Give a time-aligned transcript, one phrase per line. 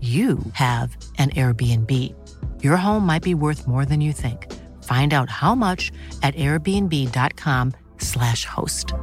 [0.00, 1.92] you have an Airbnb.
[2.62, 4.46] Your home might be worth more than you think.
[4.84, 5.90] Find out how much
[6.22, 8.94] at airbnb.com/slash host.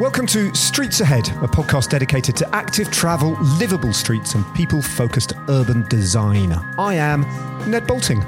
[0.00, 5.34] Welcome to Streets Ahead, a podcast dedicated to active travel, livable streets, and people focused
[5.48, 6.52] urban design.
[6.78, 7.22] I am
[7.70, 8.22] Ned Boulting.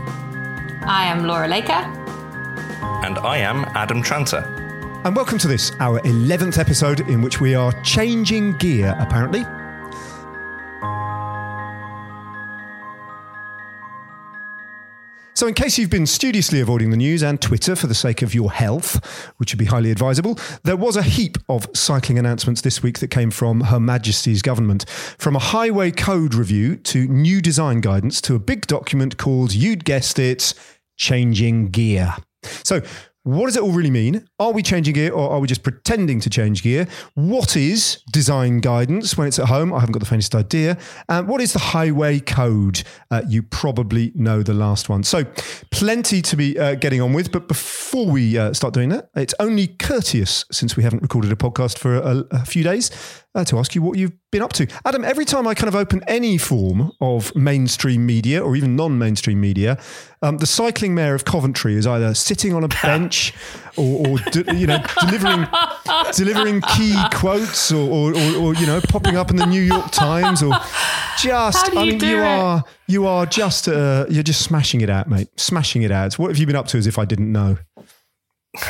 [0.87, 2.04] I am Laura Laker.
[3.05, 4.43] And I am Adam Tranter.
[5.05, 9.45] And welcome to this, our 11th episode, in which we are changing gear, apparently.
[15.37, 18.35] So, in case you've been studiously avoiding the news and Twitter for the sake of
[18.35, 19.05] your health,
[19.39, 23.09] which would be highly advisable, there was a heap of cycling announcements this week that
[23.09, 24.89] came from Her Majesty's government.
[25.19, 29.85] From a highway code review to new design guidance to a big document called, you'd
[29.85, 30.55] guessed it,
[30.97, 32.15] Changing Gear.
[32.63, 32.83] So,
[33.25, 34.29] what does it all really mean?
[34.39, 36.87] Are we changing gear or are we just pretending to change gear?
[37.15, 39.73] What is design guidance when it's at home?
[39.73, 40.77] I haven't got the faintest idea.
[41.09, 42.83] And what is the highway code?
[43.11, 45.05] Uh, you probably know the last one.
[45.05, 45.25] So,
[45.71, 47.33] plenty to be uh, getting on with.
[47.33, 51.37] But before we uh, start doing that, it's only courteous since we haven't recorded a
[51.37, 52.91] podcast for a, a few days
[53.35, 54.67] uh, to ask you what you've been up to.
[54.85, 58.99] Adam, every time I kind of open any form of mainstream media or even non
[58.99, 59.79] mainstream media,
[60.23, 63.33] um, the cycling mayor of Coventry is either sitting on a bench
[63.77, 65.47] or, or de- you know, delivering
[66.15, 70.43] delivering key quotes or, or, or, you know, popping up in the New York Times
[70.43, 70.53] or
[71.19, 72.25] just, do I you mean, you it?
[72.25, 75.29] are, you are just, uh, you're just smashing it out, mate.
[75.39, 76.19] Smashing it out.
[76.19, 77.59] What have you been up to as if I didn't know?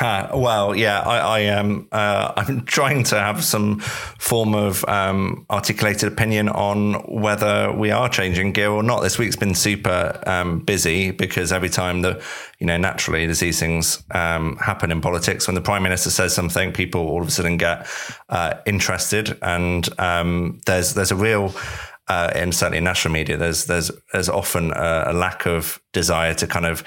[0.00, 1.89] Well, yeah, I, I am.
[1.93, 8.09] Uh, I'm trying to have some form of um, articulated opinion on whether we are
[8.09, 9.03] changing gear or not.
[9.03, 12.23] This week's been super um, busy because every time the,
[12.59, 15.47] you know, naturally there's these things um, happen in politics.
[15.47, 17.87] When the prime minister says something, people all of a sudden get
[18.31, 21.55] uh, interested, and um, there's there's a real
[22.09, 26.34] uh, and certainly in national media, there's there's there's often a, a lack of desire
[26.34, 26.84] to kind of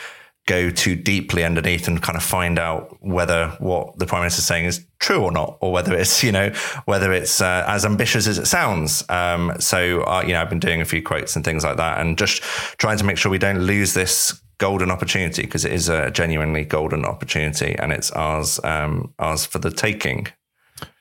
[0.47, 4.47] go too deeply underneath and kind of find out whether what the prime minister is
[4.47, 6.49] saying is true or not, or whether it's you know
[6.85, 9.07] whether it's uh, as ambitious as it sounds.
[9.09, 11.99] Um, so uh, you know, I've been doing a few quotes and things like that,
[11.99, 12.41] and just
[12.79, 16.65] trying to make sure we don't lose this golden opportunity because it is a genuinely
[16.65, 20.27] golden opportunity, and it's ours um, ours for the taking.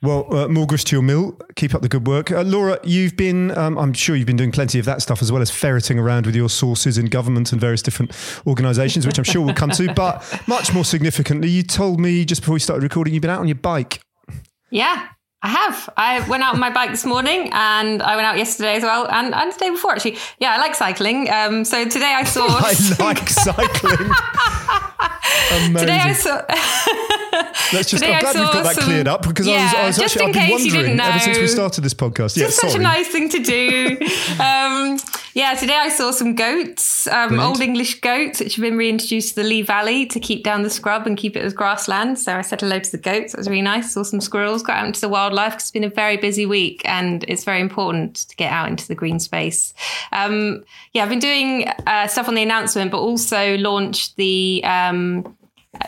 [0.02, 1.38] Well, uh, more grist to your mill.
[1.56, 2.30] Keep up the good work.
[2.30, 5.32] Uh, Laura, you've been, um, I'm sure you've been doing plenty of that stuff as
[5.32, 8.12] well as ferreting around with your sources in government and various different
[8.46, 9.86] organisations, which I'm sure we'll come to.
[9.96, 13.40] But much more significantly, you told me just before we started recording, you've been out
[13.40, 14.02] on your bike.
[14.70, 15.08] Yeah,
[15.42, 15.90] I have.
[15.96, 19.06] I went out on my bike this morning and I went out yesterday as well
[19.08, 20.18] and, and the day before actually.
[20.38, 21.30] Yeah, I like cycling.
[21.30, 22.46] Um, so today I saw.
[22.48, 24.10] I like cycling.
[25.52, 25.74] Amazing.
[25.76, 27.22] Today I saw.
[27.72, 29.86] Let's just, today I'm glad we've got that some- cleared up because I was, I
[29.86, 31.94] was just actually, in I've been case you wondering didn't ever since we started this
[31.94, 32.36] podcast.
[32.36, 33.98] Yeah, It's such a nice thing to do.
[34.40, 34.98] um,
[35.34, 39.42] yeah, today I saw some goats, um, old English goats, which have been reintroduced to
[39.42, 42.18] the Lee Valley to keep down the scrub and keep it as grassland.
[42.18, 43.32] So I said hello to the goats.
[43.32, 43.92] That was really nice.
[43.92, 47.24] Saw some squirrels, got out into the wildlife it's been a very busy week and
[47.28, 49.74] it's very important to get out into the green space.
[50.12, 54.62] Um, yeah, I've been doing uh, stuff on the announcement, but also launched the.
[54.64, 55.36] Um,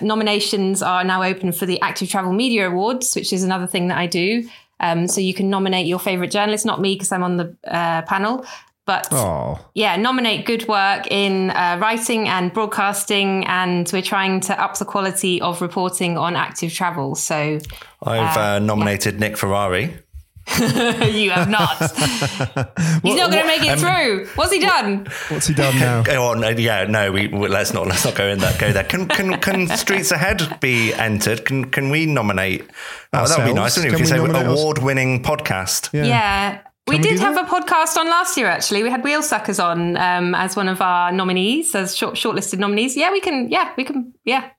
[0.03, 3.99] nominations are now open for the Active Travel Media Awards, which is another thing that
[3.99, 4.49] I do.
[4.81, 8.03] Um, so you can nominate your favorite journalist, not me because I'm on the uh,
[8.03, 8.47] panel,
[8.89, 14.59] But Oh, yeah, nominate good work in uh, writing and broadcasting, and we're trying to
[14.59, 17.15] up the quality of reporting on active travel.
[17.15, 17.59] So
[18.03, 19.95] I've uh, nominated Nick Ferrari.
[20.61, 21.79] you have not.
[23.03, 24.27] He's not going to make it through.
[24.35, 25.07] What's he done?
[25.29, 26.03] what's he done now?
[26.09, 27.13] Oh no, yeah, no.
[27.13, 28.85] We we- let's not let's not go in that go there.
[28.85, 31.45] Can can can Streets Ahead be entered?
[31.45, 32.63] Can can we nominate?
[33.13, 33.97] Oh, that would be nice, wouldn't it?
[33.97, 35.91] Can If you we say award-winning podcast.
[35.93, 36.63] Yeah.
[36.87, 38.83] We we did have a podcast on last year, actually.
[38.83, 42.97] We had Wheel Suckers on um, as one of our nominees, as short shortlisted nominees.
[42.97, 43.51] Yeah, we can.
[43.51, 44.15] Yeah, we can.
[44.25, 44.51] Yeah.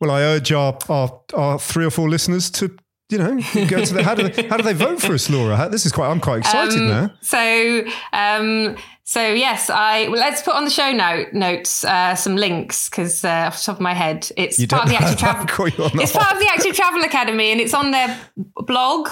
[0.00, 2.76] Well, I urge our, our our three or four listeners to
[3.10, 3.34] you know
[3.68, 5.56] go to the how do they, how do they vote for us, Laura?
[5.56, 7.12] How- This is quite I'm quite excited now.
[7.20, 12.36] So, um, so yes, I well, let's put on the show note notes uh, some
[12.36, 15.10] links because uh, off the top of my head, it's You part of the Active
[15.10, 15.46] I'll Travel.
[15.46, 18.16] call you on It's part of the Active Travel Academy, and it's on their
[18.56, 19.08] blog,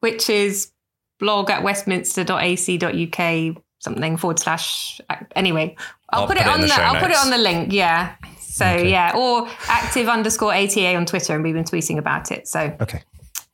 [0.00, 0.70] which is
[1.18, 5.00] blog at westminster.ac.uk something forward slash.
[5.34, 5.74] Anyway,
[6.10, 6.74] I'll, I'll put, it put it in on the the.
[6.82, 7.72] I'll put it on the link.
[7.72, 8.14] Yeah.
[8.38, 12.46] So yeah, or active underscore ATA on Twitter, and we've been tweeting about it.
[12.46, 13.02] So Okay,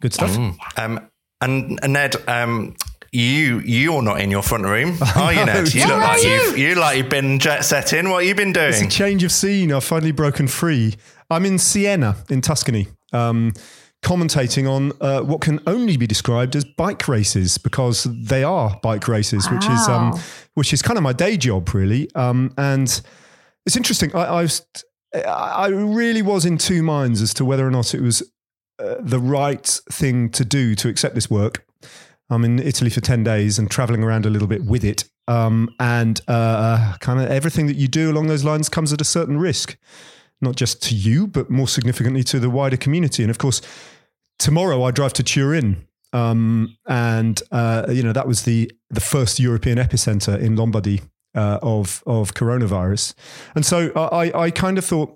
[0.07, 0.37] good stuff.
[0.77, 1.09] Um,
[1.41, 2.77] and and Ned, um,
[3.13, 5.75] you you're not in your front room, are you, Ned?
[5.75, 6.31] You look like you?
[6.31, 8.09] you've you like you've been jet setting.
[8.09, 8.69] What have you been doing?
[8.69, 9.73] It's a change of scene.
[9.73, 10.95] I've finally broken free.
[11.29, 13.53] I'm in Siena in Tuscany, um,
[14.05, 19.09] commentating on uh, what can only be described as bike races because they are bike
[19.09, 20.19] races, which is um,
[20.55, 22.09] which is kind of my day job, really.
[22.15, 22.89] Um, and
[23.67, 24.15] it's interesting.
[24.15, 24.65] I, I was,
[25.15, 28.23] I really was in two minds as to whether or not it was
[28.79, 31.67] uh, the right thing to do to accept this work.
[32.29, 35.05] I'm in Italy for 10 days and traveling around a little bit with it.
[35.29, 39.05] Um, and uh, kind of everything that you do along those lines comes at a
[39.05, 39.77] certain risk,
[40.41, 43.23] not just to you, but more significantly to the wider community.
[43.23, 43.61] And of course,
[44.39, 45.87] tomorrow I drive to Turin.
[46.13, 51.03] Um, and, uh, you know, that was the, the first European epicenter in Lombardy
[51.35, 53.15] uh, of, of coronavirus.
[53.55, 55.16] And so I, I kind of thought,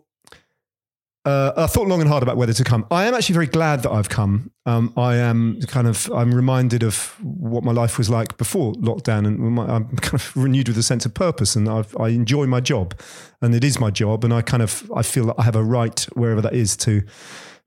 [1.25, 2.87] uh, I thought long and hard about whether to come.
[2.91, 4.53] I am actually very glad that I've come.
[4.65, 9.27] Um, I am kind of I'm reminded of what my life was like before lockdown,
[9.27, 12.47] and my, I'm kind of renewed with a sense of purpose, and I've, I enjoy
[12.47, 12.99] my job,
[13.43, 15.65] and it is my job, and I kind of I feel that I have a
[15.65, 17.03] right wherever that is to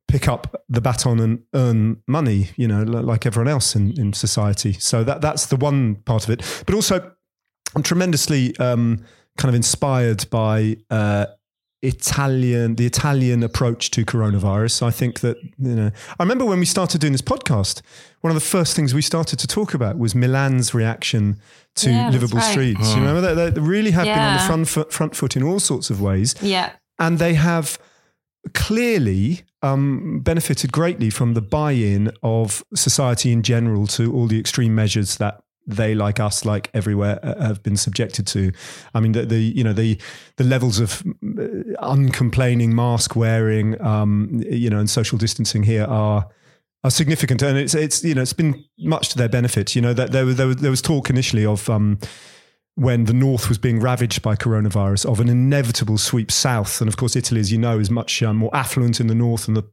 [0.08, 4.74] pick up the baton and earn money, you know, like everyone else in, in society.
[4.74, 7.12] So that that's the one part of it, but also
[7.76, 9.06] I'm tremendously um,
[9.38, 11.28] kind of inspired by uh,
[11.84, 14.84] Italian, the Italian approach to coronavirus.
[14.84, 17.82] I think that you know, I remember when we started doing this podcast,
[18.22, 21.40] one of the first things we started to talk about was Milan's reaction
[21.76, 22.52] to Yeah, livable right.
[22.52, 22.96] streets.
[22.96, 25.60] You remember they, they really have been on the front foot, front foot in all
[25.60, 27.78] sorts of ways, yeah, and they have
[28.54, 34.76] clearly um, benefited greatly from the buy-in of society in general to all the extreme
[34.76, 38.52] measures that they, like us, like everywhere, uh, have been subjected to.
[38.94, 40.00] I mean, the, the you know the
[40.38, 41.44] the levels of uh,
[41.80, 46.28] uncomplaining mask wearing, um, you know, and social distancing here are
[46.84, 49.76] are significant, and it's it's you know it's been much to their benefit.
[49.76, 51.70] You know that there was there was, there was talk initially of.
[51.70, 52.00] Um,
[52.76, 56.82] when the north was being ravaged by coronavirus, of an inevitable sweep south.
[56.82, 59.48] And of course, Italy, as you know, is much um, more affluent in the north,
[59.48, 59.64] and the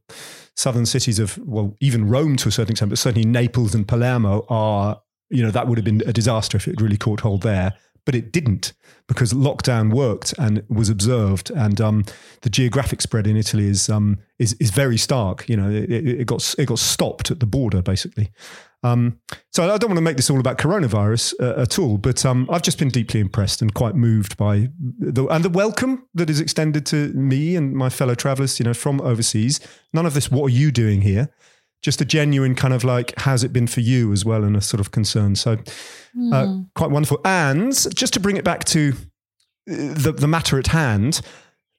[0.55, 4.45] southern cities of, well, even Rome to a certain extent, but certainly Naples and Palermo
[4.49, 5.01] are,
[5.31, 7.73] you know, that would have been a disaster if it really caught hold there.
[8.03, 8.73] But it didn't
[9.07, 12.03] because lockdown worked and was observed, and um,
[12.41, 15.47] the geographic spread in Italy is um, is is very stark.
[15.47, 18.31] You know, it, it it got it got stopped at the border basically.
[18.83, 19.19] Um,
[19.51, 22.47] so I don't want to make this all about coronavirus uh, at all, but um,
[22.49, 26.39] I've just been deeply impressed and quite moved by the and the welcome that is
[26.39, 29.59] extended to me and my fellow travellers, you know, from overseas.
[29.93, 30.31] None of this.
[30.31, 31.29] What are you doing here?
[31.81, 34.61] Just a genuine kind of like, how's it been for you as well, and a
[34.61, 35.35] sort of concern.
[35.35, 35.57] So
[36.31, 37.19] uh, quite wonderful.
[37.25, 38.93] And just to bring it back to
[39.69, 41.21] uh, the the matter at hand,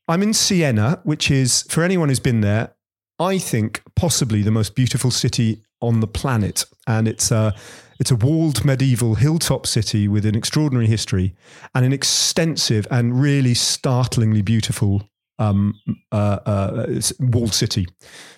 [0.08, 2.74] I'm in Siena, which is for anyone who's been there,
[3.18, 7.54] I think possibly the most beautiful city on the planet, and it's a
[8.00, 11.36] it's a walled medieval hilltop city with an extraordinary history
[11.72, 15.08] and an extensive and really startlingly beautiful
[15.42, 15.74] um,
[16.12, 17.86] uh, uh, walled city,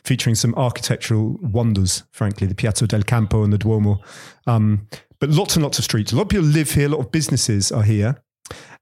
[0.04, 2.04] featuring some architectural wonders.
[2.12, 4.00] Frankly, the Piazza del Campo and the Duomo,
[4.46, 4.88] um,
[5.20, 6.12] but lots and lots of streets.
[6.12, 6.86] A lot of people live here.
[6.86, 8.22] A lot of businesses are here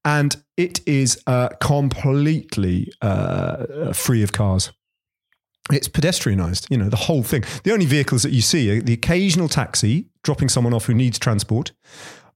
[0.04, 4.72] and it is uh, completely uh, free of cars.
[5.70, 7.44] It's pedestrianised, you know, the whole thing.
[7.62, 11.18] The only vehicles that you see are the occasional taxi dropping someone off who needs
[11.18, 11.72] transport,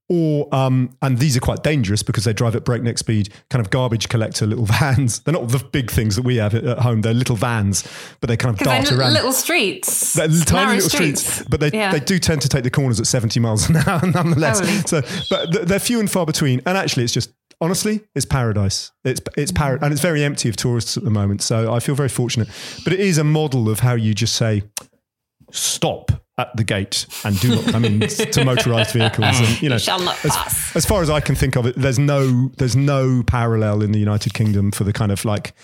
[0.08, 3.28] or um, and these are quite dangerous because they drive at breakneck speed.
[3.50, 5.20] Kind of garbage collector little vans.
[5.20, 7.00] They're not the big things that we have at home.
[7.02, 7.82] They're little vans,
[8.20, 9.14] but they kind of dart they're around.
[9.14, 11.90] little streets, They're tiny little streets, but they, Yeah.
[11.90, 14.60] they do tend to take the corners at 70 miles an hour nonetheless.
[14.60, 14.78] Totally.
[14.82, 16.62] So, but they're few and far between.
[16.66, 18.92] And actually, it's just honestly, it's paradise.
[19.04, 21.42] It's it's par- and it's very empty of tourists at the moment.
[21.42, 22.48] So I feel very fortunate.
[22.84, 24.62] But it is a model of how you just say
[25.50, 28.00] stop at the gate and do not come in
[28.32, 29.38] to motorized vehicles.
[29.40, 30.76] And you know, You shall not as, pass.
[30.76, 33.98] as far as I can think of it, there's no there's no parallel in the
[33.98, 35.54] United Kingdom for the kind of like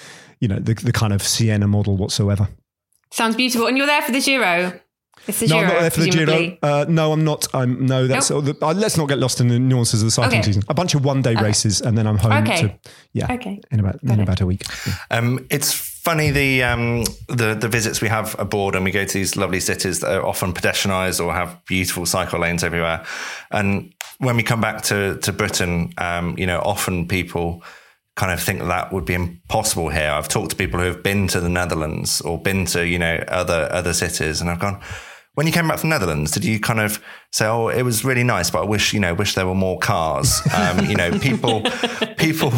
[0.41, 2.49] you know the, the kind of Siena model whatsoever.
[3.11, 3.67] Sounds beautiful.
[3.67, 4.81] And you're there for the Giro.
[5.29, 5.69] It's the No, Giro.
[5.69, 6.59] I'm not there for the Giro.
[6.63, 7.47] Uh, no, I'm not.
[7.55, 8.07] I'm no.
[8.07, 8.61] That's Nope.
[8.63, 10.47] uh, let's not get lost in the nuances of the cycling Okay.
[10.47, 10.63] season.
[10.69, 12.63] A bunch of one day races, and then I'm home Okay.
[12.63, 12.75] to
[13.13, 13.31] yeah.
[13.35, 13.61] Okay.
[13.71, 14.65] in about in about a week.
[14.87, 14.95] Yeah.
[15.19, 19.13] Um, it's funny the um, the the visits we have abroad, and we go to
[19.15, 23.05] these lovely cities that are often pedestrianised or have beautiful cycle lanes everywhere.
[23.51, 27.63] And when we come back to to Britain, um, you know, often people
[28.17, 30.11] kind of think that would be impossible here.
[30.11, 33.25] I've talked to people who have been to the Netherlands or been to you know
[33.29, 34.81] other other cities, and I've gone.
[35.35, 38.05] When you came back from the Netherlands, did you kind of say, "Oh, it was
[38.05, 40.43] really nice, but I wish you know, wish there were more cars"?
[40.55, 41.63] Um, you know, people,
[42.19, 42.53] people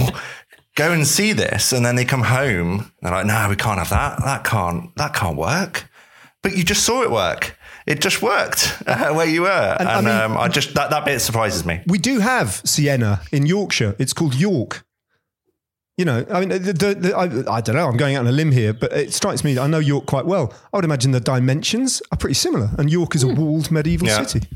[0.75, 2.93] go and see this, and then they come home.
[3.02, 4.19] They're like, "No, we can't have that.
[4.25, 4.95] That can't.
[4.97, 5.88] That can't work."
[6.43, 7.57] But you just saw it work.
[7.87, 11.04] It just worked uh, where you were, and, I mean- um, I just that that
[11.04, 11.81] bit surprises me.
[11.87, 13.95] We do have Siena in Yorkshire.
[13.99, 14.85] It's called York.
[15.97, 17.87] You know, I mean, the, the, the, I, I don't know.
[17.87, 19.57] I'm going out on a limb here, but it strikes me.
[19.59, 20.52] I know York quite well.
[20.73, 24.25] I would imagine the dimensions are pretty similar, and York is a walled medieval Yeah.
[24.25, 24.49] city.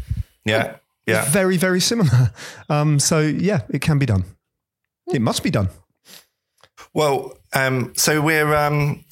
[0.45, 1.27] Yeah, yeah.
[1.31, 2.33] Very, very similar.
[2.69, 4.25] Um, so yeah, it can be done.
[5.15, 5.69] It must be done.
[6.95, 9.05] Well, um, so we're um,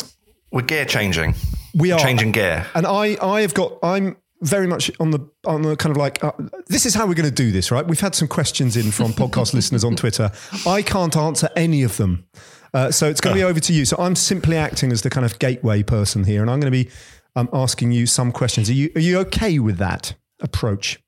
[0.52, 1.34] we're gear changing.
[1.74, 2.66] We are changing gear.
[2.74, 3.78] and I, I have got.
[3.82, 6.32] I'm very much on the on the kind of like uh,
[6.68, 7.86] this is how we're going to do this, right?
[7.86, 10.30] We've had some questions in from podcast listeners on Twitter.
[10.66, 12.26] I can't answer any of them,
[12.74, 13.84] uh, so it's going to be over to you.
[13.84, 16.84] So I'm simply acting as the kind of gateway person here, and I'm going to
[16.84, 16.90] be
[17.34, 18.68] um, asking you some questions.
[18.70, 20.98] Are you are you okay with that approach?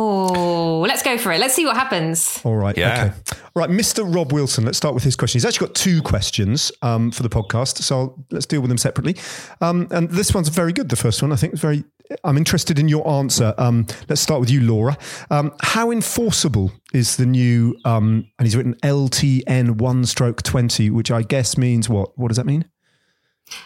[0.00, 1.40] Oh, let's go for it.
[1.40, 2.40] Let's see what happens.
[2.44, 2.76] All right.
[2.78, 3.06] Yeah.
[3.06, 3.40] Okay.
[3.56, 3.68] All right.
[3.68, 4.04] Mr.
[4.14, 5.38] Rob Wilson, let's start with his question.
[5.38, 7.78] He's actually got two questions um, for the podcast.
[7.78, 9.16] So I'll, let's deal with them separately.
[9.60, 10.88] Um, and this one's very good.
[10.88, 11.82] The first one, I think, is very.
[12.22, 13.54] I'm interested in your answer.
[13.58, 14.96] Um, let's start with you, Laura.
[15.32, 21.10] Um, how enforceable is the new, um, and he's written LTN one stroke 20, which
[21.10, 22.16] I guess means what?
[22.16, 22.66] What does that mean?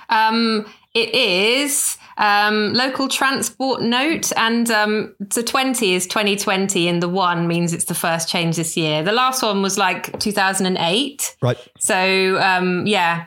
[0.08, 7.08] Um, it is um, local transport note, and um, so 20 is 2020, and the
[7.08, 9.02] one means it's the first change this year.
[9.02, 11.36] The last one was like 2008.
[11.40, 11.58] Right.
[11.78, 13.26] So, um, yeah.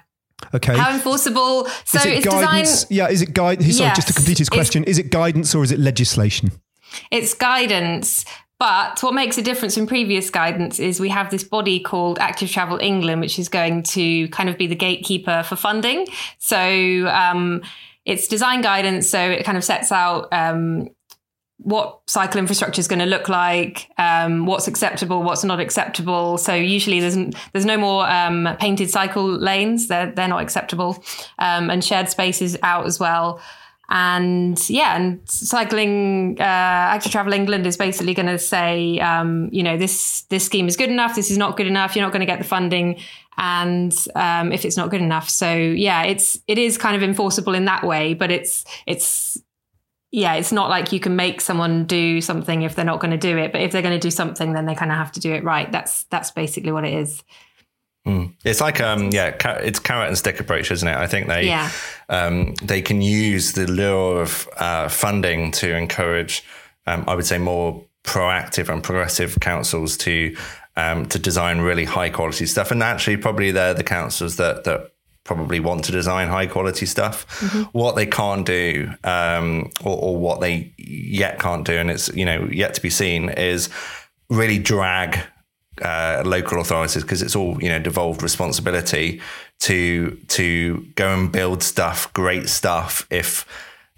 [0.53, 0.77] Okay.
[0.77, 1.65] How enforceable?
[1.85, 2.69] So is it it's guidance?
[2.83, 2.91] designed.
[2.91, 3.07] Yeah.
[3.09, 3.77] Is it guidance?
[3.77, 6.51] Sorry, just to complete his it's- question, is it guidance or is it legislation?
[7.11, 8.25] It's guidance.
[8.57, 12.49] But what makes a difference from previous guidance is we have this body called Active
[12.49, 16.07] Travel England, which is going to kind of be the gatekeeper for funding.
[16.39, 16.57] So
[17.07, 17.61] um,
[18.05, 19.09] it's design guidance.
[19.09, 20.87] So it kind of sets out um,
[21.57, 26.37] what cycle infrastructure is going to look like, um, what's acceptable, what's not acceptable.
[26.37, 27.17] So usually there's
[27.53, 31.03] there's no more um, painted cycle lanes; they're they're not acceptable,
[31.39, 33.41] um, and shared spaces out as well.
[33.89, 39.61] And yeah, and cycling, uh, Active Travel England is basically going to say, um, you
[39.61, 42.21] know, this this scheme is good enough, this is not good enough, you're not going
[42.21, 42.99] to get the funding,
[43.37, 47.53] and um, if it's not good enough, so yeah, it's it is kind of enforceable
[47.53, 49.37] in that way, but it's it's
[50.11, 53.17] yeah, it's not like you can make someone do something if they're not going to
[53.17, 55.19] do it, but if they're going to do something, then they kind of have to
[55.19, 55.69] do it right.
[55.71, 57.21] That's that's basically what it is.
[58.43, 60.95] It's like um yeah, it's carrot and stick approach, isn't it?
[60.95, 61.69] I think they Yeah.
[62.09, 66.43] um they can use the lure of uh, funding to encourage,
[66.85, 70.35] um, I would say, more proactive and progressive councils to
[70.77, 72.69] um, to design really high quality stuff.
[72.71, 74.91] And actually, probably they're the councils that that
[75.23, 77.25] probably want to design high quality stuff.
[77.73, 82.25] What they can't do, um, or, or what they yet can't do, and it's you
[82.25, 83.69] know yet to be seen, is
[84.29, 85.17] really drag
[85.81, 89.21] uh, local authorities because it's all you know devolved responsibility
[89.59, 93.45] to to go and build stuff, great stuff, if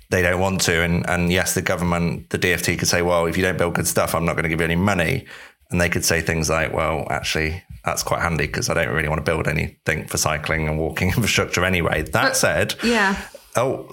[0.10, 0.81] they don't want to.
[0.81, 3.88] And and yes, the government, the DFT could say, well, if you don't build good
[3.88, 5.25] stuff, I'm not going to give you any money.
[5.69, 9.10] And they could say things like, well, actually, that's quite handy because I don't really
[9.10, 12.03] want to build anything for cycling and walking infrastructure anyway.
[12.03, 13.22] That said, Yeah.
[13.58, 13.84] Oh,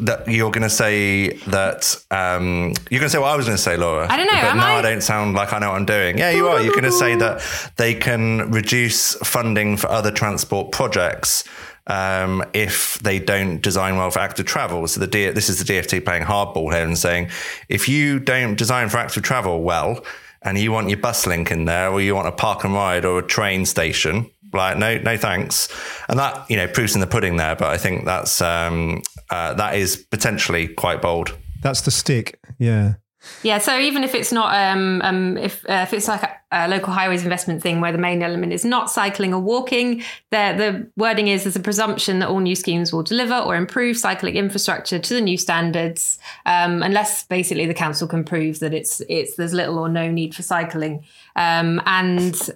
[0.00, 3.56] that you're going to say that um, you're going to say what I was going
[3.56, 4.06] to say, Laura.
[4.10, 4.78] I don't know, But now I?
[4.78, 6.16] I don't sound like I know what I'm doing.
[6.18, 6.60] Yeah, you are.
[6.62, 7.42] You're going to say that
[7.76, 11.44] they can reduce funding for other transport projects
[11.88, 14.86] um, if they don't design well for active travel.
[14.88, 17.28] So the D- this is the DFT playing hardball here and saying
[17.68, 20.02] if you don't design for active travel well.
[20.44, 23.04] and you want your bus link in there, or you want a park and ride
[23.04, 25.68] or a train station, like no, no thanks.
[26.08, 27.56] And that you know proofs in the pudding there.
[27.56, 31.36] But I think that's um, uh, that is potentially quite bold.
[31.62, 32.38] That's the stick.
[32.58, 32.94] Yeah.
[33.42, 36.68] Yeah, so even if it's not, um, um, if uh, if it's like a, a,
[36.68, 40.90] local highways investment thing where the main element is not cycling or walking, the the
[40.96, 44.98] wording is there's a presumption that all new schemes will deliver or improve cycling infrastructure
[44.98, 49.52] to the new standards, um, unless basically the council can prove that it's it's there's
[49.52, 51.04] little or no need for cycling,
[51.36, 52.50] um, and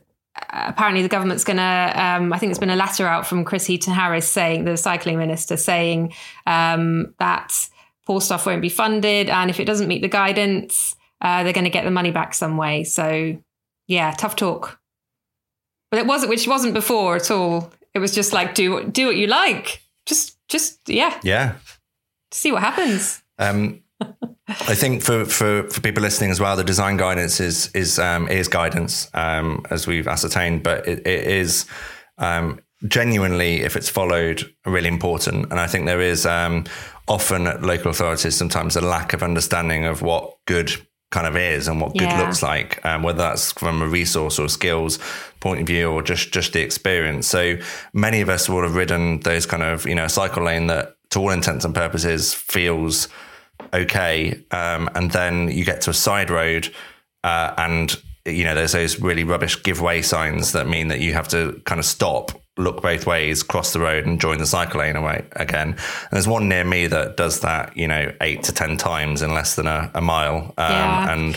[0.50, 3.66] apparently the government's going to um, i think there's been a letter out from Chris
[3.66, 6.12] Heaton Harris saying the cycling minister saying
[6.47, 7.52] um, that
[8.07, 9.28] poor stuff won't be funded.
[9.28, 12.33] And if it doesn't meet the guidance, uh, they're going to get the money back
[12.33, 12.85] some way.
[12.85, 13.37] So,
[13.88, 14.81] yeah, tough talk.
[15.90, 17.73] But it wasn't, which wasn't before at all.
[17.93, 19.83] It was just like do do what you like.
[20.05, 21.55] Just, just yeah, yeah.
[22.31, 23.23] See what happens.
[23.38, 23.83] Um,
[24.49, 28.29] I think for, for, for people listening as well, the design guidance is is um,
[28.29, 31.67] is guidance um, as we've ascertained, but it, it is
[32.19, 35.50] um, genuinely, if it's followed, really important.
[35.50, 36.65] And I think there is um,
[37.09, 40.71] often at local authorities sometimes a lack of understanding of what good
[41.11, 42.21] kind of is and what good yeah.
[42.21, 44.99] looks like, um, whether that's from a resource or skills
[45.41, 47.26] point of view or just just the experience.
[47.26, 47.57] So
[47.93, 51.21] many of us would have ridden those kind of you know cycle lane that, to
[51.21, 53.09] all intents and purposes, feels
[53.73, 56.73] okay, um, and then you get to a side road
[57.25, 61.29] uh, and you know there's those really rubbish giveaway signs that mean that you have
[61.29, 64.97] to kind of stop look both ways, cross the road, and join the cycle lane
[64.97, 65.69] away again.
[65.71, 69.35] And there's one near me that does that, you know, eight to ten times in
[69.35, 71.13] less than a, a mile, um, yeah.
[71.13, 71.37] and.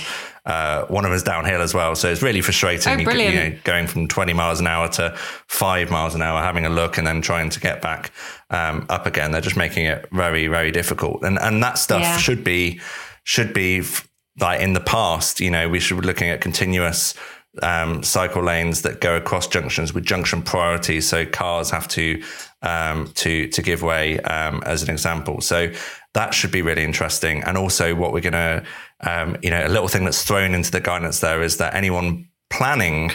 [0.50, 3.02] Uh, one of them is downhill as well, so it's really frustrating.
[3.02, 3.36] Oh, brilliant.
[3.36, 5.14] You, you know, going from 20 miles an hour to
[5.46, 8.12] five miles an hour, having a look, and then trying to get back
[8.50, 9.32] um, up again.
[9.32, 12.18] They're just making it very, very difficult, and and that stuff yeah.
[12.18, 12.80] should be
[13.24, 13.84] should be
[14.40, 15.40] like in the past.
[15.40, 17.14] You know, we should be looking at continuous
[17.62, 22.24] um, cycle lanes that go across junctions with junction priority, so cars have to
[22.64, 25.42] um, to to give way um, as an example.
[25.42, 25.72] So
[26.14, 27.44] that should be really interesting.
[27.44, 28.64] And also, what we're going to,
[29.02, 32.28] um, you know, a little thing that's thrown into the guidance there is that anyone
[32.50, 33.12] planning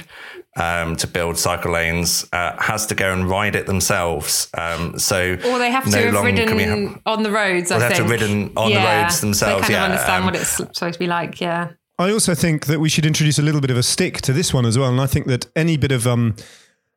[0.56, 4.48] um, to build cycle lanes uh, has to go and ride it themselves.
[4.56, 7.70] Um, so or they have to no have ridden have, on the roads.
[7.70, 7.96] I they think.
[7.98, 8.98] have to ridden on yeah.
[8.98, 9.66] the roads themselves.
[9.66, 11.40] They kind yeah, of understand um, what it's supposed to be like.
[11.40, 11.70] Yeah.
[11.98, 14.52] I also think that we should introduce a little bit of a stick to this
[14.52, 14.90] one as well.
[14.90, 16.34] And I think that any bit of um,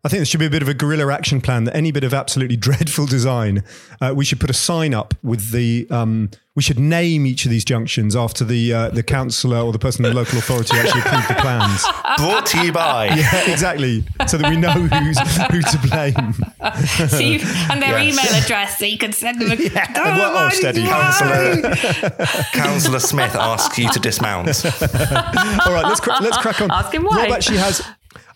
[0.04, 2.04] I think there should be a bit of a guerrilla action plan that any bit
[2.04, 3.64] of absolutely dreadful design,
[4.00, 7.52] uh, we should put a sign up with the, um, we should name each of
[7.52, 11.02] these junctions after the uh, the councillor or the person in the local authority actually
[11.02, 11.86] approved the plans.
[12.18, 13.08] Brought to you by.
[13.18, 14.04] Yeah, exactly.
[14.28, 15.20] So that we know who's
[15.52, 16.34] who to blame.
[17.10, 18.14] so you, and their yes.
[18.14, 19.56] email address, so you can send them a.
[19.56, 19.86] Yeah.
[19.96, 20.84] Oh, well, oh, steady.
[20.84, 21.76] Councillor,
[22.54, 24.48] Councillor Smith asks you to dismount.
[24.48, 26.72] All right, let's, cra- let's crack on.
[26.72, 27.24] Ask him why.
[27.24, 27.82] Rob actually has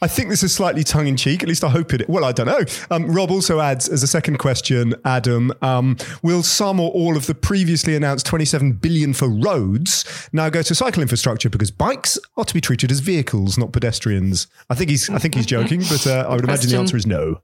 [0.04, 1.44] I think this is slightly tongue in cheek.
[1.44, 2.10] At least I hope it.
[2.10, 2.66] Well, I don't know.
[2.90, 7.28] Um, Rob also adds as a second question, Adam, um, will some or all of
[7.28, 12.46] the previously announced 27 billion for roads now go to cycle infrastructure because bikes are
[12.46, 14.48] to be treated as vehicles, not pedestrians?
[14.72, 15.08] I think he's.
[15.10, 17.42] I think he's joking, but uh, I would imagine the answer is no.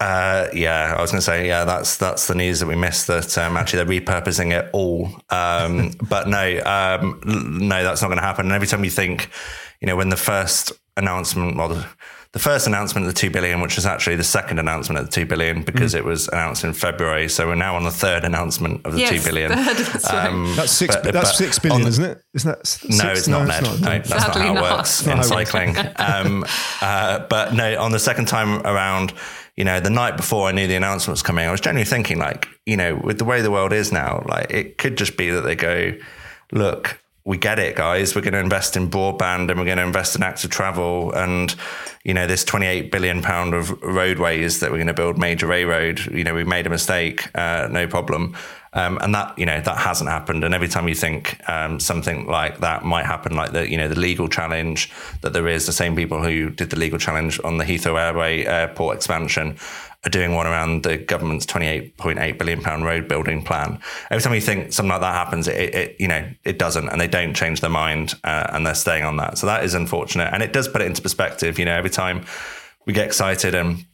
[0.00, 3.06] Uh, yeah, I was going to say, yeah, that's that's the news that we missed.
[3.06, 8.18] That um, actually they're repurposing it all, um, but no, um, no, that's not going
[8.18, 8.46] to happen.
[8.46, 9.30] And every time you think,
[9.80, 11.86] you know, when the first announcement, well, the,
[12.32, 15.12] the, first announcement of the 2 billion, which was actually the second announcement of the
[15.12, 15.98] 2 billion because mm.
[15.98, 17.28] it was announced in February.
[17.28, 19.50] So we're now on the third announcement of the yes, 2 billion.
[19.50, 22.22] That's, um, that's six, but, that's but six billion, the, isn't it?
[22.34, 22.98] Isn't that six?
[22.98, 23.62] No, it's not, no, Ned.
[23.62, 25.76] It's not, no, that's not how it works in cycling.
[25.96, 26.44] um,
[26.80, 29.12] uh, but no, on the second time around,
[29.56, 32.18] you know, the night before I knew the announcement was coming, I was generally thinking
[32.18, 35.30] like, you know, with the way the world is now, like it could just be
[35.30, 35.94] that they go,
[36.52, 38.14] look, we get it, guys.
[38.14, 41.12] We're going to invest in broadband and we're going to invest in active travel.
[41.12, 41.54] And,
[42.04, 45.64] you know, this 28 billion pound of roadways that we're going to build major A
[45.64, 48.36] road, you know, we made a mistake, uh, no problem.
[48.74, 50.44] Um, and that, you know, that hasn't happened.
[50.44, 53.88] And every time you think um, something like that might happen, like the, you know,
[53.88, 57.56] the legal challenge that there is, the same people who did the legal challenge on
[57.56, 59.56] the Heathrow Airway airport expansion
[60.06, 63.80] are doing one around the government's 28.8 billion pound road building plan.
[64.10, 67.00] Every time you think something like that happens, it, it you know it doesn't, and
[67.00, 69.36] they don't change their mind, uh, and they're staying on that.
[69.38, 71.58] So that is unfortunate, and it does put it into perspective.
[71.58, 72.24] You know, every time
[72.86, 73.84] we get excited and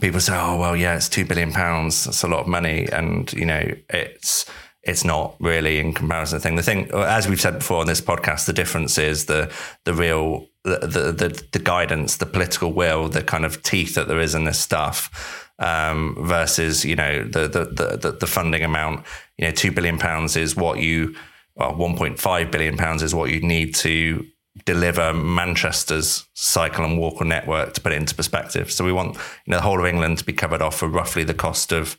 [0.00, 2.04] people say, "Oh, well, yeah, it's two billion pounds.
[2.04, 4.46] That's a lot of money," and you know, it's
[4.84, 6.54] it's not really in comparison thing.
[6.54, 9.52] The thing, as we've said before on this podcast, the difference is the
[9.84, 14.06] the real the, the the, the guidance, the political will, the kind of teeth that
[14.06, 19.04] there is in this stuff um, versus you know the, the the the funding amount.
[19.38, 21.14] You know, two billion pounds is what you
[21.56, 24.26] well, 1.5 billion pounds is what you need to
[24.64, 28.70] deliver Manchester's cycle and walk network to put it into perspective.
[28.70, 31.24] So we want you know the whole of England to be covered off for roughly
[31.24, 31.96] the cost of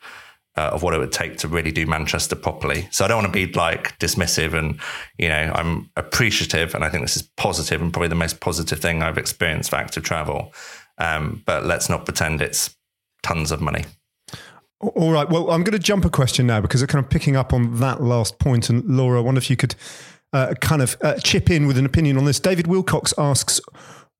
[0.55, 2.87] uh, of what it would take to really do Manchester properly.
[2.91, 4.79] So I don't want to be like dismissive, and
[5.17, 8.79] you know I'm appreciative, and I think this is positive and probably the most positive
[8.79, 10.53] thing I've experienced for active travel.
[10.97, 12.75] Um, but let's not pretend it's
[13.23, 13.85] tons of money.
[14.79, 15.27] All right.
[15.27, 17.79] Well, I'm going to jump a question now because I'm kind of picking up on
[17.79, 18.69] that last point.
[18.69, 19.75] And Laura, I wonder if you could
[20.33, 22.39] uh, kind of uh, chip in with an opinion on this.
[22.39, 23.59] David Wilcox asks,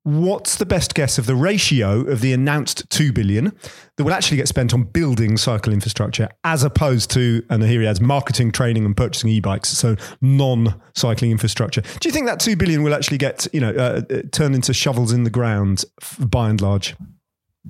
[0.08, 3.54] what's the best guess of the ratio of the announced 2 billion
[3.98, 7.88] that will actually get spent on building cycle infrastructure as opposed to and here he
[7.88, 12.84] adds marketing training and purchasing e-bikes so non-cycling infrastructure do you think that 2 billion
[12.84, 15.84] will actually get you know uh, uh turned into shovels in the ground
[16.20, 16.96] by and large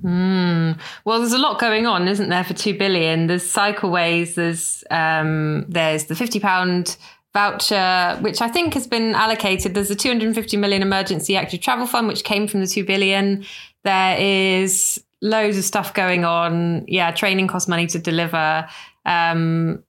[0.02, 0.78] Mm.
[1.04, 3.26] Well, there's a lot going on, isn't there, for two billion?
[3.26, 6.96] There's cycleways, there's um, there's the fifty pound
[7.34, 9.74] voucher, which I think has been allocated.
[9.74, 13.44] There's a 250 million emergency active travel fund, which came from the 2 billion.
[13.84, 16.84] There is loads of stuff going on.
[16.88, 18.66] Yeah, training costs money to deliver.
[19.04, 19.84] Um,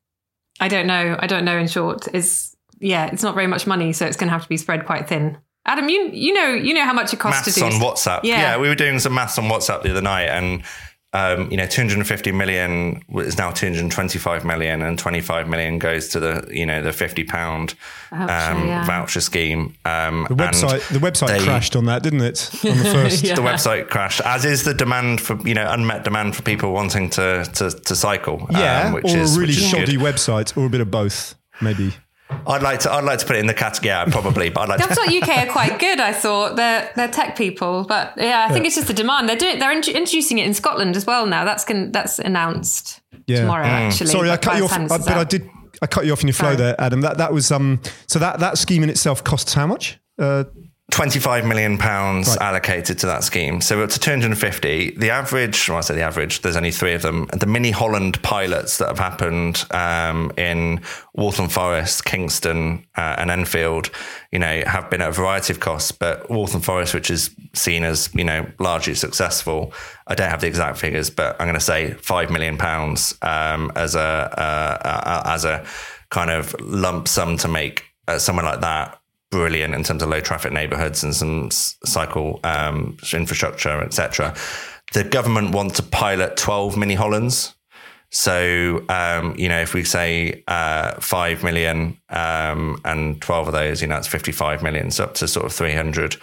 [0.60, 1.18] I don't know.
[1.20, 1.58] I don't know.
[1.58, 4.50] In short, is yeah, it's not very much money, so it's going to have to
[4.50, 5.38] be spread quite thin.
[5.66, 8.22] Adam, you you know you know how much it costs maths to do on WhatsApp.
[8.24, 8.42] Yeah.
[8.42, 10.64] yeah, we were doing some maths on WhatsApp the other night, and
[11.12, 16.48] um, you know, 250 million is now 225 million, and 25 million goes to the
[16.52, 17.74] you know the 50 pound
[18.12, 18.86] um, yeah.
[18.86, 19.76] voucher scheme.
[19.86, 22.52] Um, the website the website they, crashed on that, didn't it?
[22.64, 23.34] On the first, yeah.
[23.34, 27.10] the website crashed, as is the demand for you know unmet demand for people wanting
[27.12, 28.46] to to, to cycle.
[28.52, 30.02] Yeah, um, which or is, a really shoddy good.
[30.02, 31.96] website, or a bit of both, maybe.
[32.30, 32.92] I'd like to.
[32.92, 33.90] I'd like to put it in the category.
[33.90, 34.80] Yeah, probably, but I'd like.
[34.88, 36.00] That's what UK are quite good.
[36.00, 38.68] I thought they're they're tech people, but yeah, I think yeah.
[38.68, 39.28] it's just the demand.
[39.28, 39.60] They're doing.
[39.60, 41.44] They're introducing it in Scotland as well now.
[41.44, 43.42] That's can, that's announced yeah.
[43.42, 43.66] tomorrow.
[43.66, 43.88] Mm.
[43.88, 45.50] Actually, sorry, I cut you off, uh, but I did.
[45.82, 46.58] I cut you off in your flow Sorry.
[46.58, 47.02] there, Adam.
[47.02, 47.82] That that was um.
[48.08, 50.00] So that that scheme in itself costs how much?
[50.18, 50.44] Uh,
[50.92, 52.42] 25 million pounds right.
[52.42, 53.62] allocated to that scheme.
[53.62, 54.92] So up to 250.
[54.92, 57.28] The average, well, I say the average, there's only three of them.
[57.38, 60.82] The Mini Holland pilots that have happened um, in
[61.14, 63.92] Waltham Forest, Kingston, uh, and Enfield,
[64.32, 65.92] you know, have been at a variety of costs.
[65.92, 69.74] But Waltham Forest, which is seen as, you know, largely successful,
[70.08, 73.72] I don't have the exact figures, but I'm going to say five million pounds um,
[73.76, 75.66] as a uh, uh, as a
[76.10, 78.99] kind of lump sum to make uh, somewhere like that
[79.30, 84.36] brilliant in terms of low traffic neighborhoods and some cycle um, infrastructure, etc.
[84.94, 87.56] The government want to pilot 12 mini Hollands.
[88.12, 93.82] So, um, you know, if we say uh, 5 million um, and 12 of those,
[93.84, 96.18] you know, it's 55 million, so up to sort of 300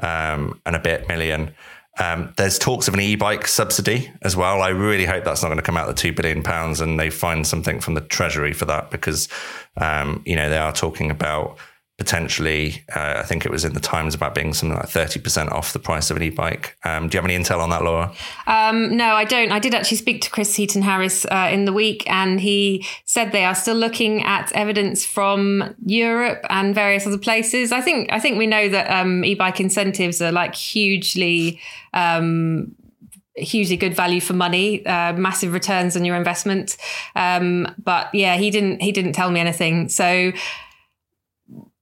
[0.00, 1.54] um, and a bit million.
[1.98, 4.62] Um, there's talks of an e-bike subsidy as well.
[4.62, 7.10] I really hope that's not going to come out the two billion pounds, and they
[7.10, 9.28] find something from the treasury for that because,
[9.76, 11.58] um, you know, they are talking about
[12.00, 15.74] potentially, uh, I think it was in the Times about being something like 30% off
[15.74, 16.74] the price of an e bike.
[16.82, 18.10] Um, do you have any intel on that, Laura?
[18.46, 19.52] Um, no, I don't.
[19.52, 23.32] I did actually speak to Chris Heaton Harris uh, in the week, and he said
[23.32, 27.70] they are still looking at evidence from Europe and various other places.
[27.70, 31.60] I think I think we know that um, e bike incentives are like hugely
[31.92, 32.74] um,
[33.36, 36.78] hugely good value for money, uh, massive returns on your investment.
[37.14, 39.90] Um, but yeah, he didn't he didn't tell me anything.
[39.90, 40.32] So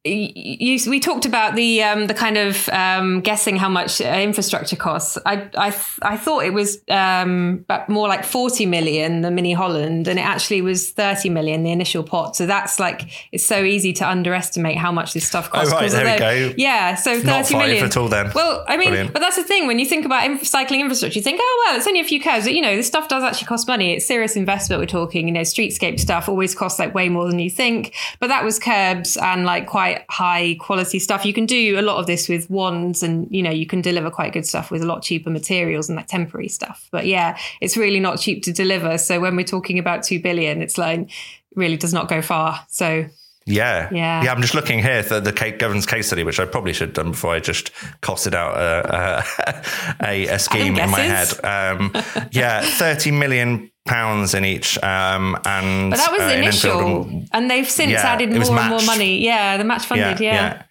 [0.04, 4.76] you, we talked about the um, the kind of um, guessing how much uh, infrastructure
[4.76, 5.18] costs.
[5.26, 5.66] I I,
[6.02, 10.62] I thought it was um, more like forty million the Mini Holland, and it actually
[10.62, 12.36] was thirty million the initial pot.
[12.36, 15.72] So that's like it's so easy to underestimate how much this stuff costs.
[15.72, 16.54] Oh right, there although, we go.
[16.56, 17.84] Yeah, so thirty Not five million.
[17.84, 18.30] at all then.
[18.34, 19.12] Well, I mean, Brilliant.
[19.12, 21.86] but that's the thing when you think about cycling infrastructure, you think, oh well, it's
[21.88, 22.44] only a few cars.
[22.44, 23.94] But you know, this stuff does actually cost money.
[23.94, 24.80] It's serious investment.
[24.80, 25.26] We're talking.
[25.26, 27.94] You know, streetscape stuff always costs like way more than you think.
[28.20, 31.24] But that was curbs and like quite high quality stuff.
[31.24, 34.10] You can do a lot of this with wands and, you know, you can deliver
[34.10, 36.88] quite good stuff with a lot cheaper materials and that temporary stuff.
[36.90, 38.98] But yeah, it's really not cheap to deliver.
[38.98, 41.10] So when we're talking about 2 billion, it's like
[41.54, 42.60] really does not go far.
[42.68, 43.06] So
[43.48, 43.88] yeah.
[43.90, 44.24] Yeah.
[44.24, 44.32] Yeah.
[44.32, 46.94] I'm just looking here at the Kate Govern's case study, which I probably should have
[46.94, 47.72] done before I just
[48.02, 48.56] costed out
[50.04, 51.44] a, a, a scheme in my head.
[51.44, 51.92] Um,
[52.30, 52.60] yeah.
[52.60, 54.78] 30 million pounds in each.
[54.82, 58.70] Um, and but that was uh, initial, and, and, they've since yeah, added more and
[58.70, 59.24] more money.
[59.24, 60.20] Yeah, the match funded.
[60.20, 60.32] Yeah.
[60.32, 60.62] yeah.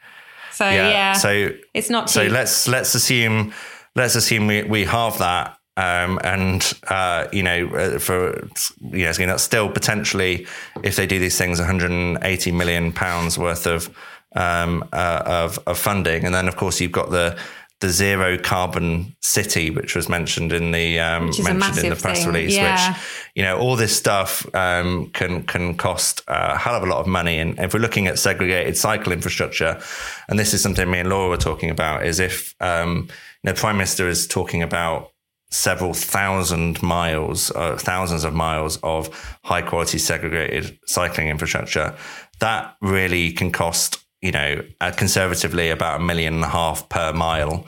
[0.51, 1.13] So yeah.
[1.13, 2.09] so it's not.
[2.09, 3.53] So let's let's assume
[3.95, 5.57] let's assume we we halve that.
[5.75, 8.47] Um, and uh, you know, uh, for
[8.81, 10.47] you know, that's still potentially,
[10.83, 13.95] if they do these things, 180 million pounds worth of
[14.35, 17.37] um, uh, of, of funding, and then of course you've got the
[17.79, 21.89] the zero carbon city, which was mentioned in the um, Which is a mentioned in
[21.91, 22.91] the press thing, release, yeah.
[22.91, 22.99] which
[23.35, 27.07] you know all this stuff um, can can cost a hell of a lot of
[27.07, 27.37] money.
[27.37, 29.79] And if we're looking at segregated cycle infrastructure,
[30.27, 33.09] and this is something me and Laura were talking about, is if um,
[33.43, 35.11] you know Prime Minister is talking about
[35.49, 41.95] several thousand miles, uh, thousands of miles of high quality segregated cycling infrastructure,
[42.39, 47.13] that really can cost, you know, uh, conservatively about a million and a half per
[47.13, 47.65] mile.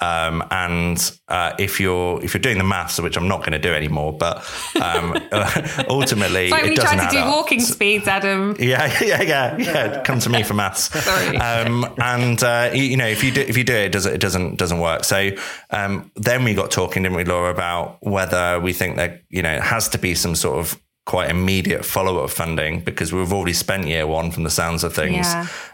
[0.00, 3.60] Um, and uh, if you're if you're doing the maths, which I'm not going to
[3.60, 4.38] do anymore, but
[4.82, 5.16] um,
[5.88, 7.32] ultimately, It's like when it you try to do up.
[7.32, 8.56] walking speeds, Adam.
[8.58, 10.02] Yeah, yeah, yeah, yeah.
[10.02, 10.90] Come to me for maths.
[11.04, 11.36] Sorry.
[11.36, 14.14] Um, and uh, you, you know, if you do, if you do it, it doesn't,
[14.14, 15.04] it doesn't, doesn't work.
[15.04, 15.30] So
[15.70, 19.52] um, then we got talking, didn't we, Laura, about whether we think that you know
[19.54, 23.52] it has to be some sort of quite immediate follow up funding because we've already
[23.52, 25.26] spent year one from the sounds of things.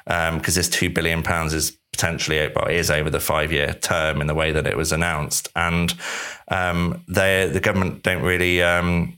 [0.07, 0.37] Yeah.
[0.37, 4.21] Because this two billion pounds is potentially well, it is over the five year term
[4.21, 5.95] in the way that it was announced, and
[6.49, 8.63] um, they the government don't really.
[8.63, 9.18] Um,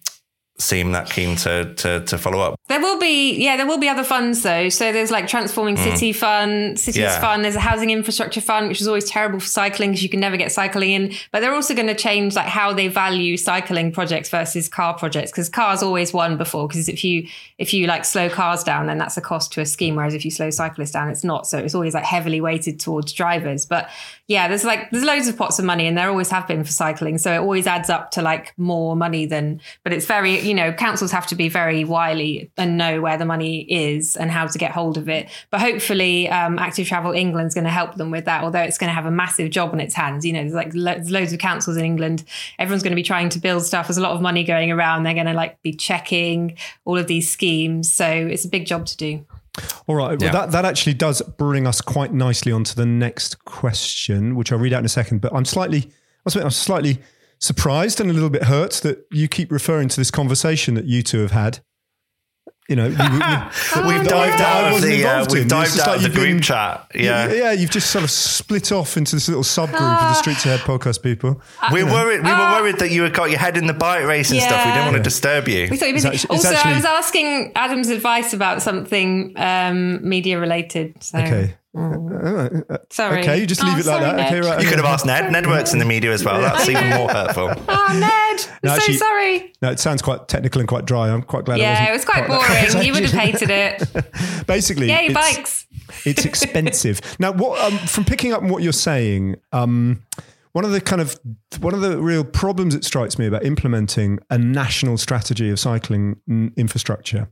[0.60, 3.88] seem that keen to, to to follow up There will be, yeah, there will be
[3.88, 4.68] other funds though.
[4.68, 5.84] So there's like Transforming mm.
[5.84, 7.20] City Fund, Cities Yeah.
[7.20, 7.44] Fund.
[7.44, 10.36] There's a Housing Infrastructure Fund, which is always terrible for cycling because you can never
[10.36, 11.12] get cycling in.
[11.32, 15.30] But they're also going to change like how they value cycling projects versus car projects
[15.30, 16.68] because cars always won before.
[16.68, 17.26] Because if you
[17.58, 19.96] if you like slow cars down, then that's a cost to a scheme.
[19.96, 21.46] Whereas if you slow cyclists down, it's not.
[21.46, 23.66] So it's always like heavily weighted towards drivers.
[23.66, 23.88] But
[24.30, 26.70] yeah, there's like there's loads of pots of money, and there always have been for
[26.70, 27.18] cycling.
[27.18, 29.60] So it always adds up to like more money than.
[29.82, 33.24] But it's very you know councils have to be very wily and know where the
[33.24, 35.28] money is and how to get hold of it.
[35.50, 38.44] But hopefully, um, Active Travel England's going to help them with that.
[38.44, 40.24] Although it's going to have a massive job on its hands.
[40.24, 42.22] You know, there's like lo- there's loads of councils in England.
[42.60, 43.88] Everyone's going to be trying to build stuff.
[43.88, 45.02] There's a lot of money going around.
[45.02, 47.92] They're going to like be checking all of these schemes.
[47.92, 49.26] So it's a big job to do.
[49.86, 50.20] All right.
[50.20, 50.32] Yeah.
[50.32, 54.58] Well, that, that actually does bring us quite nicely onto the next question, which I'll
[54.58, 55.20] read out in a second.
[55.20, 55.90] But I'm slightly,
[56.26, 56.98] I'm slightly
[57.38, 61.02] surprised and a little bit hurt that you keep referring to this conversation that you
[61.02, 61.60] two have had.
[62.70, 65.48] You know, you, you, we've dived I out of the uh, we've in.
[65.48, 68.70] Dived out like of the you've been- chat yeah yeah, you've just sort of split
[68.70, 71.42] off into this little subgroup of the Streets Ahead podcast people.
[71.72, 72.22] we were worried.
[72.24, 74.64] We were worried that you had got your head in the bike race and stuff.
[74.64, 75.66] We didn't want to disturb you.
[75.68, 76.16] We thought you were It's busy.
[76.24, 81.02] actu- also, actually- I was asking Adam's advice about something um, media related.
[81.02, 81.18] So.
[81.18, 81.54] Okay.
[81.74, 83.20] Sorry.
[83.20, 84.26] Okay, you just leave Oh, it like sorry, that.
[84.32, 84.60] Okay, right.
[84.62, 85.30] You could have asked Ned.
[85.30, 86.40] Ned works in the media as well.
[86.40, 87.50] That's even more hurtful.
[87.68, 88.50] Oh, Ned.
[88.52, 89.52] I'm No, so actually- sorry.
[89.62, 91.08] No, it sounds quite technical and quite dry.
[91.10, 91.56] I'm quite glad.
[91.60, 92.86] I Yeah, wasn't it was quite part of that boring.
[92.86, 94.46] You would have hated it.
[94.46, 95.66] Basically, Yay, it's- bikes.
[96.04, 97.00] it's expensive.
[97.20, 100.02] now, what um, from picking up on what you're saying, um,
[100.52, 101.18] one of the kind of
[101.60, 106.16] one of the real problems it strikes me about implementing a national strategy of cycling
[106.56, 107.28] infrastructure,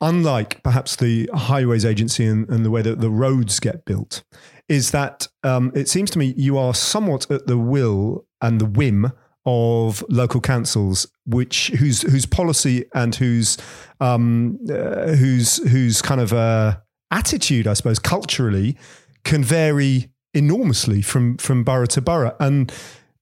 [0.00, 4.22] unlike perhaps the highways agency and, and the way that the roads get built,
[4.68, 8.66] is that um, it seems to me you are somewhat at the will and the
[8.66, 9.12] whim
[9.46, 13.58] of local councils, which whose whose policy and whose
[14.00, 16.76] um, uh, whose whose kind of uh,
[17.10, 18.76] attitude, I suppose, culturally,
[19.24, 22.36] can vary enormously from from borough to borough.
[22.38, 22.72] And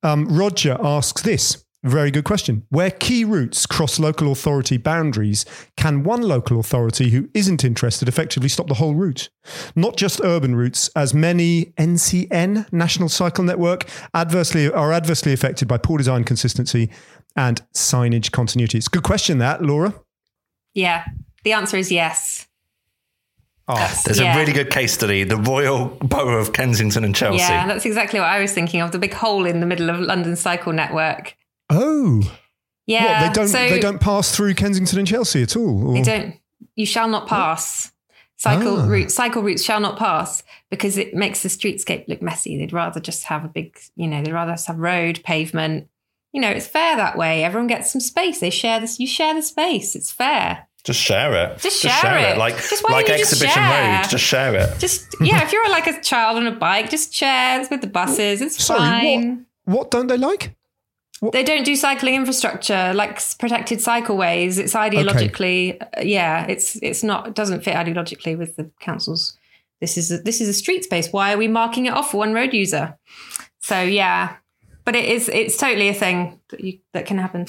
[0.03, 5.45] um, Roger asks this very good question: Where key routes cross local authority boundaries,
[5.77, 9.29] can one local authority who isn't interested effectively stop the whole route?
[9.77, 15.79] Not just urban routes, as many NCN National Cycle Network adversely are adversely affected by
[15.79, 16.91] poor design consistency
[17.37, 18.79] and signage continuity.
[18.79, 19.95] It's a good question, that Laura.
[20.75, 21.05] Yeah.
[21.45, 22.47] The answer is yes.
[23.69, 24.35] Oh, There's Yeah.
[24.35, 27.39] a really good case study: the Royal Borough of Kensington and Chelsea.
[27.39, 28.93] Yeah, that's exactly what I was thinking of.
[28.93, 31.37] The big hole in the middle of London Cycle Network.
[31.71, 32.35] Oh.
[32.87, 33.23] Yeah.
[33.23, 35.89] What, they don't so they don't pass through Kensington and Chelsea at all.
[35.89, 36.35] or- They don't.
[36.75, 37.93] You shall not pass.
[38.37, 38.87] Cycle Ah.
[38.87, 39.15] routes.
[39.15, 42.57] Cycle routes shall not pass because it makes the streetscape look messy.
[42.57, 45.89] They'd rather just have a big, you know, they'd rather just have road, pavement.
[46.33, 47.43] You know, it's fair that way.
[47.43, 48.39] Everyone gets some space.
[48.41, 49.01] They share this.
[49.01, 49.97] You share the space.
[49.97, 50.67] It's fair.
[50.85, 51.59] Just share it.
[51.59, 52.39] Just share it.
[52.39, 53.99] Like Just why like don't just Exhibition share?
[54.03, 54.09] Road.
[54.09, 54.79] Just share it.
[54.79, 58.41] Just yeah, if you're like a child on a bike, just share with the buses.
[58.41, 59.47] It's Sorry, fine.
[59.65, 60.55] what what don't they like?
[61.33, 64.57] They don't do cycling infrastructure like protected cycleways.
[64.59, 69.37] It's ideologically, uh, yeah, it's it's not it doesn't fit ideologically with the councils.
[69.81, 71.13] This is a, this is a street space.
[71.13, 72.97] Why are we marking it off for one road user?
[73.61, 74.37] So yeah,
[74.85, 77.47] but it is it's totally a thing that you that can happen.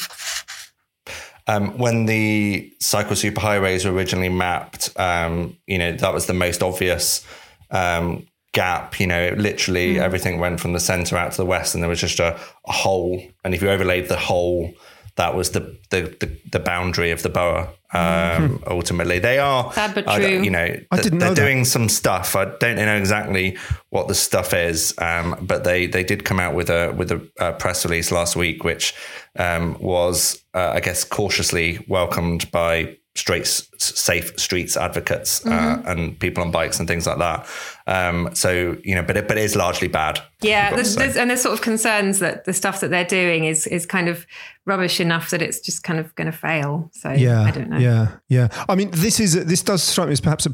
[1.48, 6.64] Um, when the cycle superhighways were originally mapped, um, you know that was the most
[6.64, 7.26] obvious
[7.72, 9.00] um, gap.
[9.00, 10.02] You know, literally Hmm.
[10.02, 12.72] everything went from the center out to the west, and there was just a, a
[12.72, 13.22] hole.
[13.44, 14.74] And if you overlaid the hole,
[15.16, 17.74] that was the the, the, the boundary of the borough.
[17.92, 19.74] Um, ultimately, they are.
[19.74, 20.44] Sad but true.
[20.44, 22.36] you know, I didn't they're know doing some stuff.
[22.36, 23.58] I don't know exactly
[23.90, 27.28] what the stuff is, um, but they they did come out with a with a,
[27.40, 28.94] uh press release last week, which
[29.40, 35.88] um, was, uh, I guess, cautiously welcomed by streets safe streets advocates uh, Mm-hmm.
[35.88, 37.48] and people on bikes and things like that.
[37.88, 40.22] Um, so you know, but it, but it is largely bad.
[40.42, 42.90] Yeah, I've got to there's, there's, and there's sort of concerns that the stuff that
[42.90, 44.26] they're doing is is kind of
[44.66, 46.92] rubbish enough that it's just kind of going to fail.
[46.94, 47.80] So Yeah, I don't know.
[47.80, 48.48] Yeah, yeah.
[48.70, 50.52] I mean, this is this does strike me as perhaps a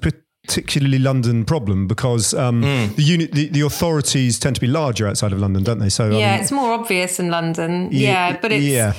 [0.48, 2.94] particularly London problem because um, Hmm.
[2.96, 5.90] the unit, the, the authorities tend to be larger outside of London, don't they?
[5.90, 7.92] So I Yeah, mean, it's more obvious in London.
[7.92, 8.94] Ye- Yeah, but it's yeah.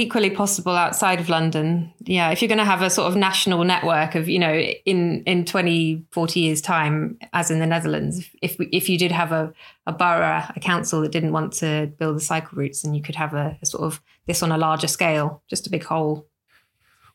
[0.00, 1.92] Equally possible outside of London.
[2.00, 5.22] Yeah, if you're going to have a sort of national network of, you know, in
[5.24, 9.30] in 20, 40 years time, as in the Netherlands, if we, if you did have
[9.32, 9.52] a,
[9.86, 13.16] a borough, a council that didn't want to build the cycle routes, then you could
[13.16, 16.26] have a, a sort of this on a larger scale, just a big hole.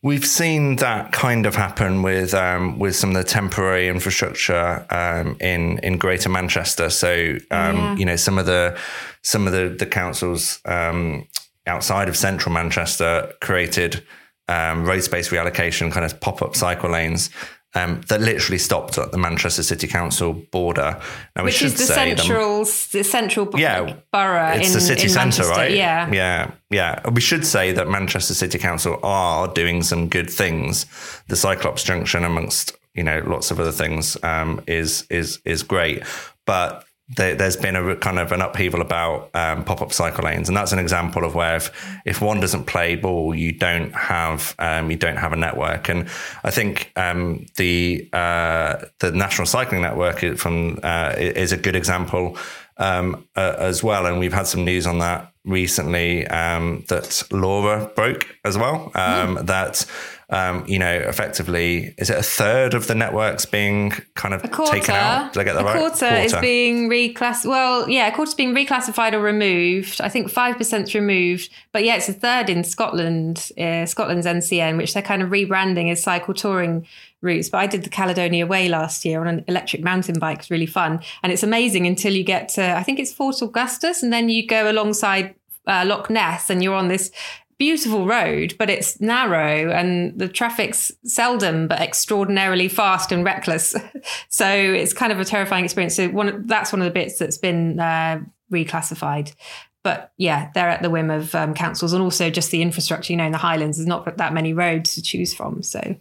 [0.02, 5.36] We've seen that kind of happen with um, with some of the temporary infrastructure um,
[5.40, 6.90] in in Greater Manchester.
[6.90, 7.96] So um, Yeah.
[7.96, 8.78] you know some of the
[9.22, 11.26] some of the the councils um,
[11.66, 14.02] outside of central Manchester created
[14.48, 17.30] um, road space reallocation kind of pop up cycle lanes.
[17.74, 20.98] Um, that literally stopped at the Manchester City Council border.
[21.34, 25.52] Now, Which is the central, the central yeah, borough it's in, the city centre, Manchester.
[25.52, 25.72] right?
[25.72, 26.10] Yeah.
[26.10, 27.06] yeah, yeah.
[27.10, 30.86] We should say that Manchester City Council are doing some good things.
[31.28, 36.02] The Cyclops Junction, amongst you know lots of other things, um, is is is great,
[36.46, 36.85] but.
[37.08, 40.72] There, there's been a kind of an upheaval about um, pop-up cycle lanes, and that's
[40.72, 44.96] an example of where if, if one doesn't play ball, you don't have um, you
[44.96, 45.88] don't have a network.
[45.88, 46.08] And
[46.42, 51.76] I think um, the uh, the National Cycling Network is from uh, is a good
[51.76, 52.36] example
[52.76, 54.06] um, uh, as well.
[54.06, 58.90] And we've had some news on that recently um, that Laura broke as well.
[58.96, 59.86] Um, That
[60.28, 64.48] um, you know, effectively, is it a third of the networks being kind of A
[64.48, 64.72] quarter.
[64.72, 65.32] taken out?
[65.32, 65.78] Did I get that a right?
[65.78, 67.46] quarter, is being reclassified.
[67.46, 70.00] Well, yeah, a quarter is being reclassified or removed.
[70.00, 74.76] I think five percent's removed, but yeah, it's a third in Scotland, uh, Scotland's NCN,
[74.78, 76.88] which they're kind of rebranding as cycle touring
[77.20, 77.48] routes.
[77.48, 80.40] But I did the Caledonia Way last year on an electric mountain bike.
[80.40, 84.02] It's really fun, and it's amazing until you get to I think it's Fort Augustus,
[84.02, 85.36] and then you go alongside
[85.68, 87.12] uh, Loch Ness, and you're on this
[87.58, 93.74] beautiful road, but it's narrow and the traffic's seldom but extraordinarily fast and reckless.
[94.28, 95.96] so it's kind of a terrifying experience.
[95.96, 98.20] So one that's one of the bits that's been uh,
[98.52, 99.34] reclassified.
[99.82, 103.12] But yeah, they're at the whim of um, councils and also just the infrastructure.
[103.12, 105.62] You know, in the Highlands, there's not that many roads to choose from.
[105.62, 105.96] So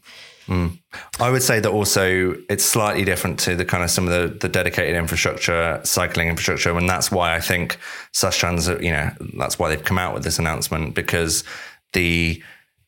[1.20, 4.38] I would say that also it's slightly different to the kind of some of the,
[4.38, 7.78] the dedicated infrastructure, cycling infrastructure, and that's why I think
[8.14, 11.44] Sustrans, you know, that's why they've come out with this announcement because
[11.94, 12.42] the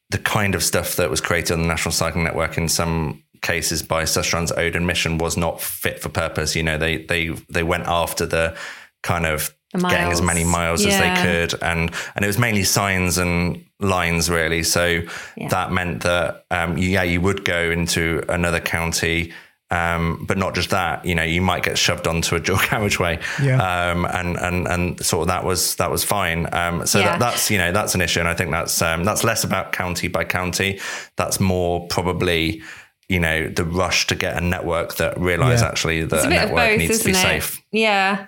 [0.09, 3.83] the kind of stuff that was created on the National Cycling Network in some cases
[3.83, 6.55] by Sustrans Odin mission was not fit for purpose.
[6.55, 8.55] You know, they they they went after the
[9.03, 10.85] kind of getting as many miles.
[10.85, 11.61] as they could.
[11.61, 14.63] And and it was mainly signs and lines really.
[14.63, 15.01] So
[15.49, 19.33] that meant that um yeah you would go into another county
[19.69, 21.03] um but not just that.
[21.05, 23.19] You know you might get shoved onto a dual carriageway.
[23.41, 23.91] Yeah.
[23.91, 26.47] um and and and sort of that was that was fine.
[26.53, 27.05] Um so Yeah.
[27.11, 28.19] that, that's you know that's an issue.
[28.21, 30.79] And i think that's um that's less about county by county.
[31.17, 32.61] That's more probably
[33.09, 35.67] you know the rush to get a network that realize Yeah.
[35.67, 37.15] actually that a a network both, needs to be it?
[37.15, 38.27] safe Yeah.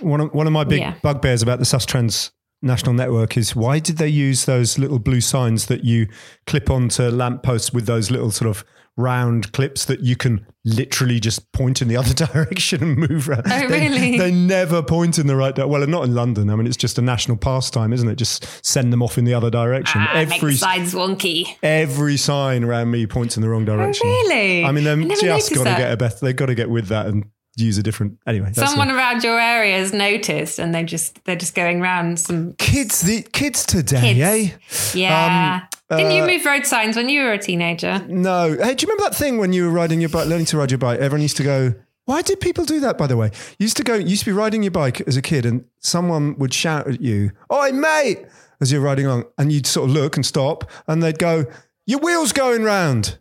[0.00, 0.94] One of, one of my big Yeah.
[1.02, 2.30] bugbears about the Sustrans
[2.62, 6.08] National Network is why did they use those little blue signs that you
[6.46, 8.64] clip onto lampposts with those little sort of
[8.96, 13.42] round clips that you can literally just point in the other direction and move around?
[13.46, 14.18] Oh, they, really?
[14.18, 15.70] They never point in the right direction.
[15.70, 16.50] Well, not in London.
[16.50, 18.16] I mean, it's just a national pastime, isn't it?
[18.16, 20.00] Just send them off in the other direction.
[20.02, 21.56] Ah, every sides wonky.
[21.62, 24.06] every sign around me points in the wrong direction.
[24.06, 24.64] Oh, really?
[24.64, 26.16] I mean, they've I just got to get a better.
[26.20, 27.24] They've got to get with that and
[27.56, 28.18] use a different.
[28.26, 32.18] Anyway, Someone a- around your area has noticed, and they just they're just going round
[32.18, 33.00] some kids.
[33.02, 34.94] The kids today, Kids.
[34.94, 34.98] eh?
[34.98, 35.60] Yeah.
[35.90, 38.04] Didn't uh, you move road signs when you were a teenager?
[38.08, 38.48] No.
[38.60, 40.70] Hey, do you remember that thing when you were riding your bike, learning to ride
[40.70, 40.98] your bike?
[40.98, 41.74] Everyone used to go.
[42.06, 42.98] Why did people do that?
[42.98, 43.94] By the way, you used to go.
[43.94, 47.00] You used to be riding your bike as a kid, and someone would shout at
[47.00, 48.24] you, "Oi, mate!"
[48.60, 51.44] as you're riding along, and you'd sort of look and stop, and they'd go,
[51.86, 53.18] "Your wheels going round."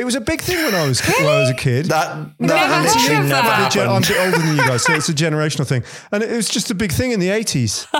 [0.00, 1.86] It was a big thing when I was when I was a kid.
[1.86, 3.70] that Never that heard literally never that.
[3.72, 5.84] The gen- I'm a bit older than you guys, so it's a generational thing.
[6.10, 7.86] And it was just a big thing in the 80s.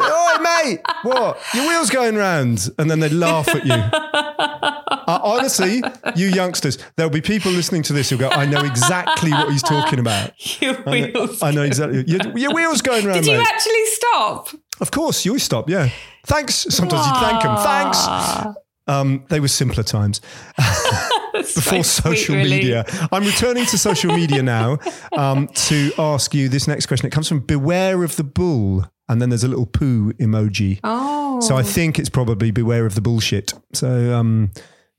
[0.00, 1.38] Oi, mate, what?
[1.54, 2.68] Your wheel's going round.
[2.78, 3.72] And then they'd laugh at you.
[3.74, 5.82] Uh, honestly,
[6.16, 9.62] you youngsters, there'll be people listening to this who'll go, I know exactly what he's
[9.62, 10.32] talking about.
[10.60, 11.42] Your I know, wheels.
[11.42, 12.04] I know exactly.
[12.06, 13.46] Your, your wheel's going round, Did you mate.
[13.48, 14.48] actually stop?
[14.80, 15.88] of course, you stop, yeah.
[16.26, 16.54] Thanks.
[16.54, 17.56] Sometimes you thank them.
[17.56, 18.58] Thanks.
[18.88, 20.20] Um, they were simpler times
[21.32, 22.50] before social really.
[22.50, 22.84] media.
[23.12, 24.78] I'm returning to social media now
[25.16, 27.06] um, to ask you this next question.
[27.06, 30.80] It comes from Beware of the Bull, and then there's a little poo emoji.
[30.84, 31.40] Oh.
[31.40, 33.52] So I think it's probably Beware of the Bullshit.
[33.72, 34.50] So um,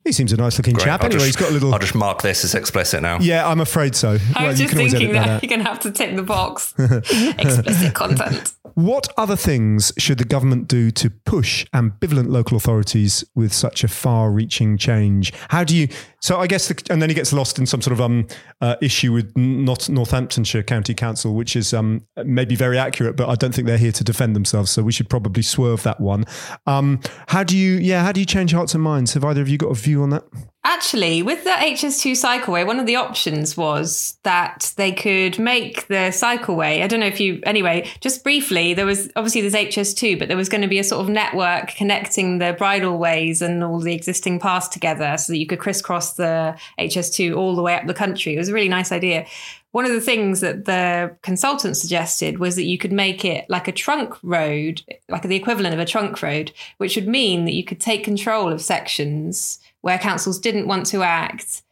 [0.09, 0.85] he seems a nice looking Great.
[0.85, 1.01] chap.
[1.01, 1.71] I'll Anyway, just- he's got a little.
[1.73, 3.19] I'll just mark this as explicit now.
[3.19, 4.17] yeah, I'm afraid so.
[4.35, 6.73] I Well, was just thinking edit that, you're going to have to tick the box.
[6.79, 8.53] Explicit content.
[8.75, 13.87] What other things should the government do to push ambivalent local authorities with such a
[13.87, 15.33] far-reaching change?
[15.49, 15.89] How do you?
[16.21, 18.27] So I guess, the, and then he gets lost in some sort of um,
[18.61, 23.35] uh, issue with not Northamptonshire County Council, which is um, maybe very accurate, but I
[23.35, 24.69] don't think they're here to defend themselves.
[24.71, 26.25] So we should probably swerve that one.
[26.67, 27.73] Um, how do you?
[27.75, 29.13] Yeah, how do you change hearts and minds?
[29.13, 30.23] Have either of you got a view on that?
[30.65, 36.11] Actually, with the HS2 cycleway, one of the options was that they could make the
[36.11, 36.83] cycleway.
[36.83, 40.35] I don't know if you, anyway, just briefly, there was obviously there's HS2, but there
[40.35, 44.39] was going to be a sort of network connecting the bridleways and all the existing
[44.39, 48.35] paths together so that you could crisscross the HS2 all the way up the country.
[48.35, 49.25] It was a really nice idea.
[49.71, 53.67] One of the things that the consultant suggested was that you could make it like
[53.67, 57.63] a trunk road, like the equivalent of a trunk road, which would mean that you
[57.63, 61.63] could take control of sections where councils didn't want to act,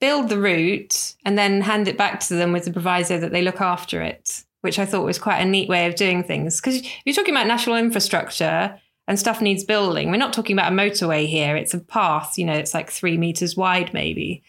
[0.00, 3.42] build the route, and then hand it back to them with the proviso that they
[3.42, 6.60] look after it, which I thought was quite a neat way of doing things.
[6.60, 10.10] Because you're talking about national infrastructure and stuff needs building.
[10.10, 11.56] We're not talking about a motorway here.
[11.56, 14.42] It's a path, you know, it's like three meters wide, maybe.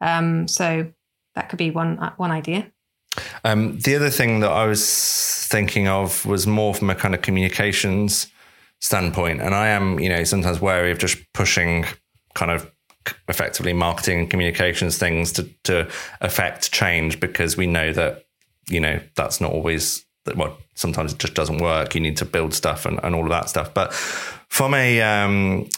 [0.00, 0.90] Um, so
[1.34, 2.70] that could be one uh, one idea.
[3.44, 7.22] Um, the other thing that I was thinking of was more from a kind of
[7.22, 8.30] communications
[8.80, 11.84] standpoint, and I am, you know, sometimes wary of just pushing
[12.38, 12.70] kind of
[13.28, 15.88] effectively marketing and communications things to to
[16.20, 18.24] affect change because we know that
[18.68, 21.94] you know that's not always that well sometimes it just doesn't work.
[21.94, 23.74] You need to build stuff and, and all of that stuff.
[23.74, 25.68] But from a um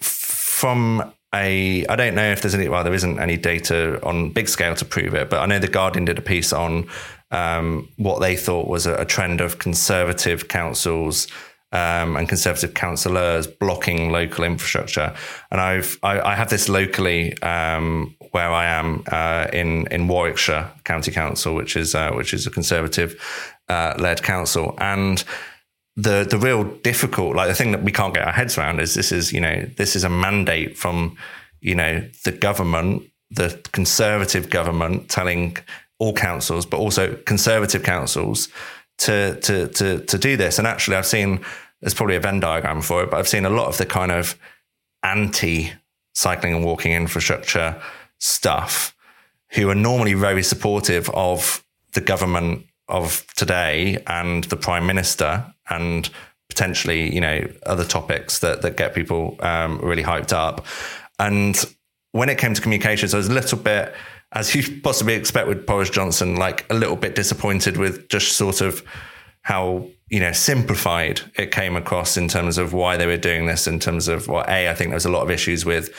[0.00, 4.48] from a I don't know if there's any well there isn't any data on big
[4.48, 6.88] scale to prove it, but I know the Guardian did a piece on
[7.30, 11.28] um, what they thought was a, a trend of conservative councils
[11.72, 15.14] um, and conservative councillors blocking local infrastructure.
[15.50, 20.70] And I've I, I have this locally um, where I am uh, in in Warwickshire
[20.84, 23.20] County Council, which is uh, which is a conservative
[23.68, 25.24] uh, led council, and
[25.96, 28.94] the the real difficult like the thing that we can't get our heads around is
[28.94, 31.16] this is you know this is a mandate from
[31.60, 35.56] you know the government the conservative government telling
[35.98, 38.48] all councils but also conservative councils
[39.02, 40.58] to to to to do this.
[40.58, 41.40] And actually I've seen
[41.80, 44.12] there's probably a Venn diagram for it but I've seen a lot of the kind
[44.12, 44.38] of
[45.02, 45.72] anti
[46.14, 47.80] cycling and walking infrastructure
[48.18, 48.94] stuff
[49.52, 56.10] who are normally very supportive of the government of today and the prime minister and
[56.48, 60.64] potentially you know other topics that that get people um, really hyped up.
[61.18, 61.56] And
[62.12, 63.94] when it came to communications i was a little bit
[64.34, 68.60] as you possibly expect with boris johnson like a little bit disappointed with just sort
[68.60, 68.82] of
[69.42, 73.66] how you know simplified it came across in terms of why they were doing this
[73.66, 75.90] in terms of well a i think there was a lot of issues with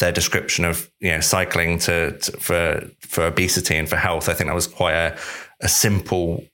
[0.00, 4.28] their description of you know cycling to, to for for obesity and for health.
[4.28, 5.16] I think that was quite a,
[5.60, 6.44] a simple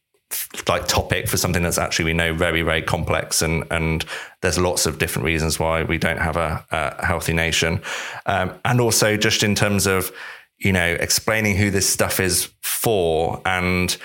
[0.68, 4.04] like topic for something that's actually we know very very complex and and
[4.42, 7.80] there's lots of different reasons why we don't have a, a healthy nation.
[8.26, 10.12] Um, and also just in terms of
[10.58, 13.96] you know explaining who this stuff is for and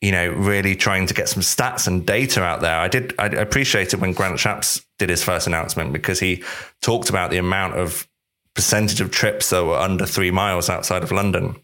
[0.00, 2.78] you know really trying to get some stats and data out there.
[2.78, 6.42] I did i appreciated when grant shapps did his first announcement because he
[6.82, 8.08] talked about the amount of
[8.54, 11.56] percentage of trips that were under three miles outside of london.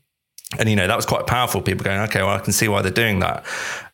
[0.58, 1.62] And you know that was quite powerful.
[1.62, 3.44] People going okay well i can see why they're doing that.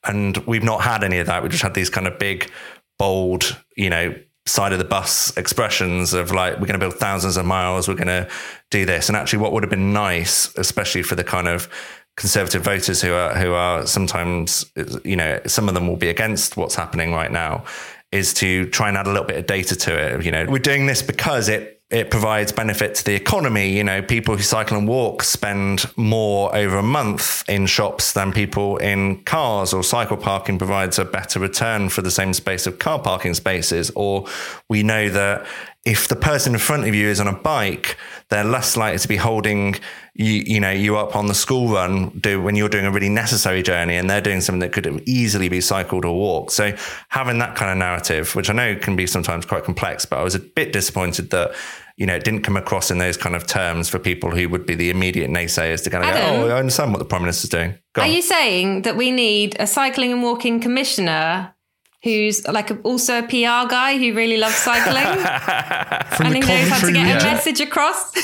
[0.04, 1.42] And we've not had any of that.
[1.42, 2.50] We just had these kind of big
[2.98, 4.14] bold you know
[4.50, 7.94] side of the bus expressions of like we're going to build thousands of miles we're
[7.94, 8.28] going to
[8.70, 9.08] do this.
[9.08, 11.68] And actually what would have been nice especially for the kind of
[12.16, 14.70] conservative voters who are who are sometimes
[15.04, 17.64] you know some of them will be against what's happening right now
[18.12, 20.44] is to try and add a little bit of data to it you know.
[20.46, 23.70] We're doing this because it it provides benefit to the economy.
[23.70, 28.32] You know, people who cycle and walk spend more over a month in shops than
[28.32, 32.78] people in cars, or cycle parking provides a better return for the same space of
[32.78, 33.90] car parking spaces.
[33.96, 34.26] Or
[34.68, 35.46] we know that
[35.84, 37.96] if the person in front of you is on a bike,
[38.28, 39.74] they're less likely to be holding
[40.14, 43.08] you, you know, you up on the school run do when you're doing a really
[43.08, 46.52] necessary journey and they're doing something that could easily be cycled or walked.
[46.52, 46.76] So
[47.08, 50.22] having that kind of narrative, which I know can be sometimes quite complex, but I
[50.22, 51.54] was a bit disappointed that
[52.00, 54.64] you know, it didn't come across in those kind of terms for people who would
[54.64, 57.20] be the immediate naysayers to kind of Adam, go, oh, I understand what the Prime
[57.22, 57.74] Minister's doing.
[57.92, 58.12] Go Are on.
[58.12, 61.54] you saying that we need a cycling and walking commissioner
[62.02, 65.04] who's like a, also a PR guy who really loves cycling.
[66.16, 67.28] From and the he knows how to get region.
[67.28, 68.12] a message across.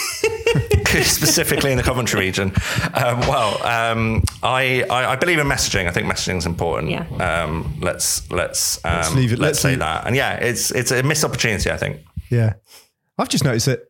[1.03, 2.53] specifically in the Coventry region.
[2.95, 5.87] Um, well, um, I, I I believe in messaging.
[5.87, 6.91] I think messaging is important.
[6.93, 7.05] Yeah.
[7.45, 10.07] Um, let's let's um, let's, leave it- let's say leave- that.
[10.07, 11.71] And yeah, it's it's a missed opportunity.
[11.71, 12.01] I think.
[12.31, 12.55] Yeah.
[13.19, 13.81] I've just noticed that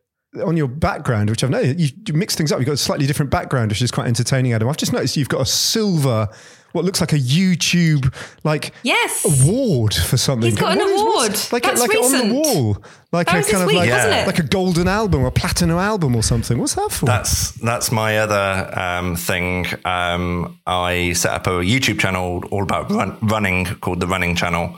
[0.45, 2.59] on your background, which I've noticed, you, you mix things up.
[2.59, 4.67] You've got a slightly different background, which is quite entertaining, Adam.
[4.69, 6.27] I've just noticed you've got a silver,
[6.73, 8.13] what looks like a YouTube
[8.43, 9.25] like Yes.
[9.25, 10.49] award for something.
[10.51, 11.51] He's got an What is- award.
[11.53, 12.83] Like, That's like on the wall.
[13.13, 15.31] Like That a was kind of week, like, wasn't like a golden album or a
[15.31, 16.57] platinum album or something.
[16.59, 17.05] What's that for?
[17.05, 19.65] That's that's my other um, thing.
[19.85, 24.77] Um, I set up a YouTube channel all about run, running called the Running Channel,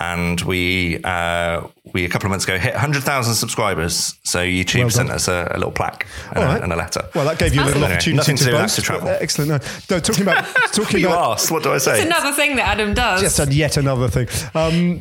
[0.00, 4.14] and we uh, we a couple of months ago hit 100,000 subscribers.
[4.24, 7.06] So YouTube Well sent us a, a little plaque and, All a, and a letter.
[7.14, 8.78] Well, that gave you a little opportunity nothing to, to do with boast.
[8.78, 9.08] active travel.
[9.08, 9.50] Excellent.
[9.50, 11.98] No, no, talking about talking you about asked, what do I say?
[11.98, 13.20] It's another thing that Adam does.
[13.20, 14.28] Just and yet another thing.
[14.54, 15.00] Um,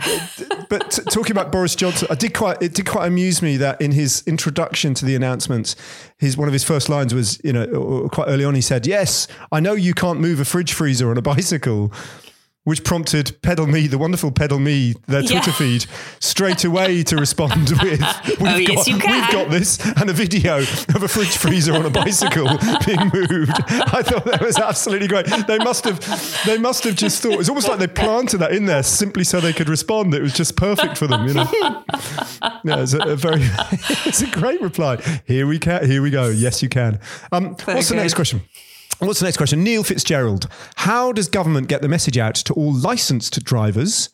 [0.70, 3.82] but t- talking about Boris Johnson, I did quite it did quite amuse me that
[3.82, 5.78] in his introduction to the announcements,
[6.18, 8.86] his one of his first lines was, you know, uh, quite early on, he said,
[8.86, 11.94] "Yes, I know you can't move a fridge freezer on a bicycle."
[12.66, 15.30] Which prompted Pedal Me, the wonderful Pedal Me, their Yeah.
[15.42, 15.86] Twitter feed,
[16.20, 20.10] straight away to respond with, "We've, Oh, yes, got, you can." we've got this," and
[20.10, 22.46] a video of a fridge freezer on a bicycle
[22.86, 23.54] being moved.
[23.70, 25.26] I thought that was absolutely great.
[25.48, 26.00] They must have,
[26.46, 29.40] they must have just thought it's almost like they planted that in there simply so
[29.40, 30.14] they could respond.
[30.14, 31.50] It was just perfect for them, you know.
[32.66, 33.42] Yeah, it's a, a very,
[34.06, 34.98] it's a great reply.
[35.26, 36.28] Here we can, here we go.
[36.28, 37.00] Yes, you can.
[37.32, 38.42] Um, what's the next question?
[39.00, 39.64] What's the next question?
[39.64, 40.50] Neil Fitzgerald.
[40.76, 44.10] How does government get the message out to all licensed drivers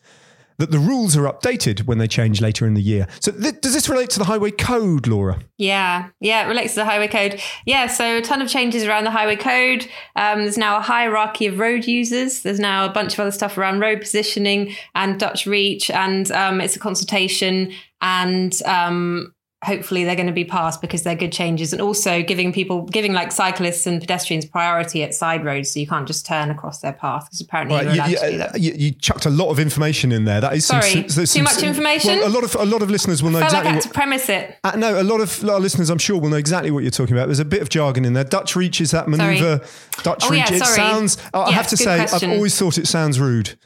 [0.58, 3.08] that the rules are updated when they change later in the year?
[3.18, 5.40] So, th- does this relate to the highway code, Laura?
[5.58, 7.40] Yeah, yeah, it relates to the highway code.
[7.64, 9.88] Yeah, so a ton of changes around the highway code.
[10.14, 12.42] Um, there's now a hierarchy of road users.
[12.42, 16.60] There's now a bunch of other stuff around road positioning and Dutch reach, and um,
[16.60, 17.72] it's a consultation.
[18.00, 19.34] And um,
[19.64, 23.12] hopefully they're going to be passed because they're good changes, and also giving people, giving
[23.12, 26.92] like cyclists and pedestrians priority at side roads, so you can't just turn across their
[26.92, 28.60] path because apparently Right, you're you, allowed you, to do uh, that.
[28.60, 30.40] you, you chucked a lot of information in there.
[30.40, 32.18] That is some, Sorry, there's too some- much information?
[32.18, 33.82] Well, a lot of a lot of listeners will know exactly like what.
[33.84, 34.56] to premise it.
[34.62, 37.16] Uh, no, a lot of, of listeners, I'm sure, will know exactly what you're talking
[37.16, 37.26] about.
[37.26, 38.24] There's a bit of jargon in there.
[38.24, 39.64] Dutch reach is that maneuver.
[40.02, 40.50] Dutch Oh, reach.
[40.50, 40.76] yeah, it sorry.
[40.76, 41.18] sounds.
[41.32, 42.30] I have to say, question.
[42.30, 43.58] I've always thought it sounds rude.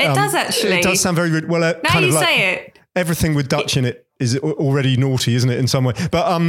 [0.00, 0.72] It does actually.
[0.72, 1.48] Um, It does sound very rude.
[1.48, 2.78] Well, uh, now kind you of like say it.
[2.96, 5.58] everything with Dutch in it is al- already naughty, isn't it?
[5.58, 6.48] In some way, but um,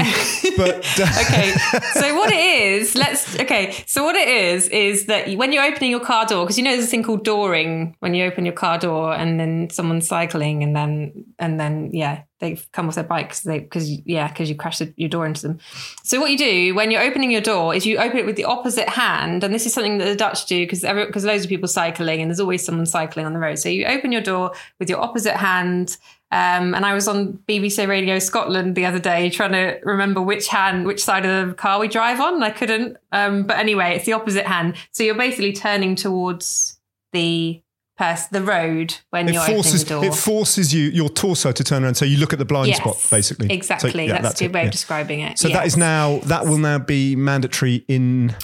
[0.57, 1.53] but okay.
[1.93, 3.83] So what it is, let's okay.
[3.85, 6.71] So what it is is that when you're opening your car door, because you know
[6.71, 10.63] there's a thing called dooring when you open your car door and then someone's cycling
[10.63, 14.49] and then and then yeah they come off their bike because they because yeah because
[14.49, 15.59] you crash your door into them.
[16.03, 18.45] So what you do when you're opening your door is you open it with the
[18.45, 21.67] opposite hand, and this is something that the Dutch do because because loads of people
[21.67, 23.59] cycling and there's always someone cycling on the road.
[23.59, 25.97] So you open your door with your opposite hand.
[26.31, 30.47] Um, and I was on BBC Radio Scotland the other day trying to remember which
[30.47, 32.43] hand, which side of the car we drive on.
[32.43, 32.97] I couldn't.
[33.11, 34.75] Um, but anyway, it's the opposite hand.
[34.91, 36.79] So you're basically turning towards
[37.13, 37.63] the
[37.97, 40.15] pers- the road when it you're forces opening the door.
[40.15, 42.77] it forces you your torso to turn around, so you look at the blind Yes,
[42.77, 43.47] spot, basically.
[43.47, 44.07] So, Exactly.
[44.07, 44.65] yeah, that's, a good it, way yeah.
[44.67, 45.39] of describing it.
[45.39, 45.73] So that yes.
[45.73, 48.35] is now that will now be mandatory in.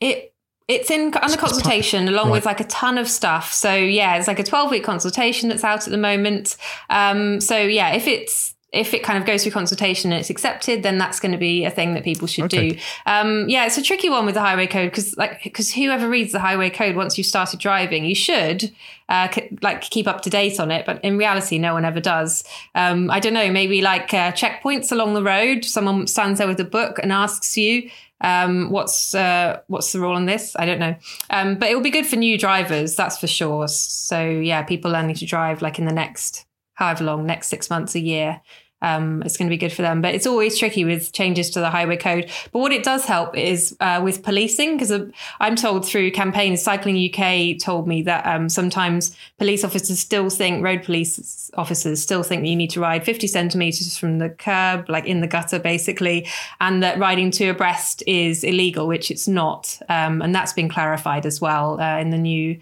[0.00, 0.34] It
[0.68, 2.32] it's in under consultation along right.
[2.32, 3.52] with like a ton of stuff.
[3.52, 6.56] So yeah, it's like a 12 week consultation that's out at the moment.
[6.90, 10.82] Um, so yeah, if it's if it kind of goes through consultation and it's accepted,
[10.82, 12.72] then that's going to be a thing that people should Okay.
[12.72, 12.78] do.
[13.06, 16.32] Um, yeah, it's a tricky one with the highway code because like because whoever reads
[16.32, 18.70] the highway code once you've started driving, you should
[19.08, 20.84] uh, c- like keep up to date on it.
[20.84, 22.44] But in reality, no one ever does.
[22.74, 25.64] Um, I don't know, maybe like uh, checkpoints along the road.
[25.64, 27.88] Someone stands there with a book and asks you
[28.20, 30.56] um, what's uh, what's the rule on this?
[30.56, 30.96] I don't know,
[31.30, 33.68] um, but it will be good for new drivers, that's for sure.
[33.68, 37.94] So yeah, people learning to drive like in the next however long, next six months,
[37.94, 38.40] a year.
[38.80, 41.60] Um, it's going to be good for them, but it's always tricky with changes to
[41.60, 42.30] the highway code.
[42.52, 45.10] But what it does help is uh, with policing, because
[45.40, 50.62] I'm told through campaigns, Cycling UK told me that um, sometimes police officers still think,
[50.62, 54.88] road police officers still think that you need to ride 50 centimeters from the curb,
[54.88, 56.26] like in the gutter, basically,
[56.60, 59.78] and that riding two abreast is illegal, which it's not.
[59.88, 62.60] Um, and that's been clarified as well uh, in the new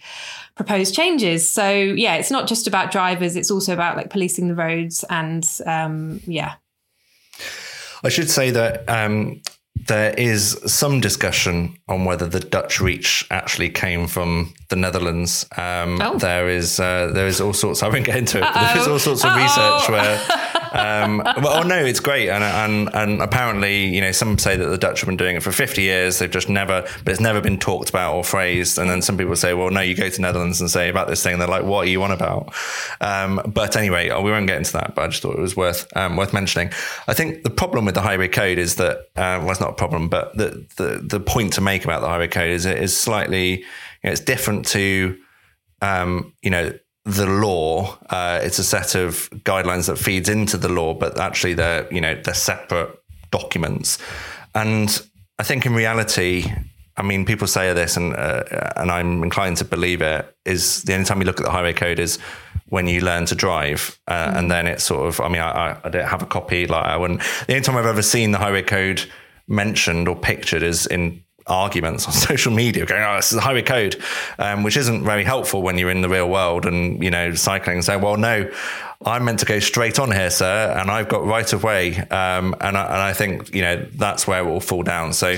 [0.57, 1.49] proposed changes.
[1.49, 5.45] So yeah, it's not just about drivers; it's also about like policing the roads and
[5.67, 6.55] um, yeah.
[8.05, 9.41] I should say that um,
[9.87, 15.47] there is some discussion on whether the Dutch reach actually came from the Netherlands.
[15.57, 16.19] Um, Oh.
[16.19, 17.83] There is uh, there is all sorts.
[17.83, 18.43] I won't get into it.
[18.43, 19.43] But there is all sorts of Uh-oh.
[19.43, 20.21] research where
[20.73, 24.67] um, well, oh, no, it's great, and, and and apparently, you know, some say that
[24.67, 26.19] the Dutch have been doing it for 50 years.
[26.19, 28.79] They've just never, but it's never been talked about or phrased.
[28.79, 31.23] And then some people say, well, no, you go to Netherlands and say about this
[31.23, 32.55] thing, and they're like, what are you on about?
[33.01, 34.95] Um, but anyway, we won't get into that.
[34.95, 36.71] But I just thought it was worth um, worth mentioning.
[37.09, 39.75] I think the problem with the highway code is that, uh, well, it's not a
[39.75, 42.97] problem, but the the the point to make about the highway code is it is
[42.97, 43.65] slightly, you
[44.05, 45.19] know, it's different to,
[45.83, 46.73] um, you know
[47.07, 47.97] the law.
[48.11, 52.01] Uh, it's a set of guidelines that feeds into the law, but actually they're you
[52.01, 52.91] know they're separate
[53.31, 53.99] documents.
[54.55, 55.01] And
[55.39, 56.45] I think in reality,
[56.97, 58.43] I mean, people say this, and uh,
[58.77, 60.37] and I'm inclined to believe it.
[60.45, 62.19] Is the only time you look at the highway code is
[62.69, 64.39] when you learn to drive, uh, mm.
[64.39, 65.21] and then it's sort of.
[65.21, 66.67] I mean, I, I don't have a copy.
[66.67, 67.21] Like I wouldn't.
[67.47, 69.09] The only time I've ever seen the highway code
[69.47, 73.63] mentioned or pictured is in arguments on social media going, oh, this is a highway
[73.63, 74.03] code,
[74.39, 77.83] um, which isn't very helpful when you're in the real world and, you know, cycling
[77.83, 78.51] saying, well, no,
[79.05, 81.97] I'm meant to go straight on here, sir, and I've got right of way.
[81.99, 85.13] Um, and, I, and I think, you know, that's where it will fall down.
[85.13, 85.37] So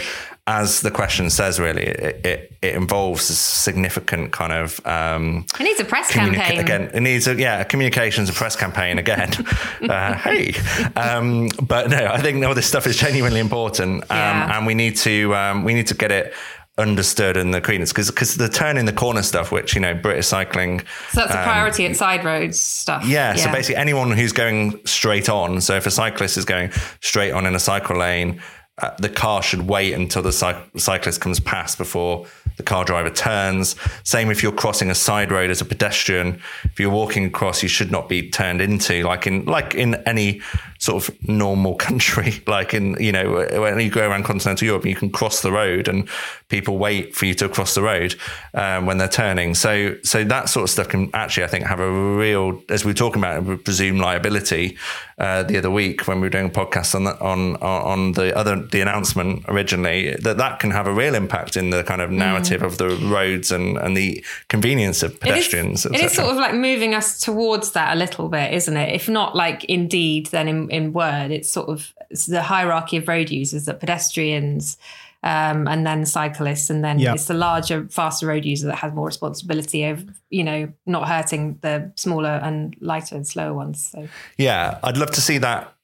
[0.49, 4.85] as the question says, really, it, it, it involves a significant kind of.
[4.87, 6.91] Um, it needs a press communi- campaign again.
[6.95, 9.31] It needs a yeah, a communications and press campaign again.
[9.83, 10.55] uh, hey,
[10.97, 14.57] um, but no, I think all this stuff is genuinely important, um, yeah.
[14.57, 16.33] and we need to um, we need to get it
[16.79, 19.95] understood and the cleanest because because the turn in the corner stuff which you know
[19.95, 20.79] british cycling
[21.11, 24.31] so that's a um, priority at side roads stuff yeah, yeah, so basically anyone who's
[24.31, 26.71] going straight on so if a cyclist is going
[27.03, 28.41] straight on in a cycle lane
[28.79, 30.33] Uh, the car should wait until the
[30.77, 32.27] cyclist comes past before
[32.59, 33.75] the car driver turns.
[34.05, 36.41] Same if you're crossing a side road as a pedestrian.
[36.65, 40.43] If you're walking across, you should not be turned into like in like in any
[40.79, 42.43] sort of normal country.
[42.47, 45.89] Like in you know when you go around continental Europe, you can cross the road
[45.89, 46.09] and
[46.49, 48.15] people wait for you to cross the road
[48.55, 49.55] um, when they're turning.
[49.55, 52.91] So so that sort of stuff can actually I think have a real as we
[52.91, 54.77] were talking about presumed liability
[55.19, 58.57] uh, the other week when we were doing a podcast on on on the other
[58.57, 62.48] the announcement originally that that can have a real impact in the kind of narrative
[62.48, 62.48] mm.
[62.51, 65.87] Of the roads and and the convenience of pedestrians.
[65.87, 68.77] It is, it is sort of like moving us towards that a little bit, isn't
[68.77, 68.95] it?
[68.95, 73.09] If not like indeed, then in, in word, it's sort of it's the hierarchy of
[73.09, 74.79] road users that pedestrians.
[75.25, 77.17] Um, and then cyclists, and then yep.
[77.17, 81.59] it's the larger, faster road user that has more responsibility of, you know, not hurting
[81.61, 83.85] the smaller and lighter and slower ones.
[83.91, 85.75] So yeah, I'd love to see that,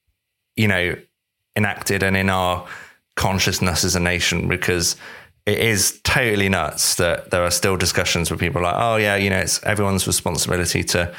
[0.54, 0.94] you know,
[1.56, 2.64] enacted and in our
[3.16, 4.94] consciousness as a nation because
[5.47, 9.16] it is totally nuts that there are still discussions where people are like, oh yeah,
[9.16, 11.14] you know, it's everyone's responsibility to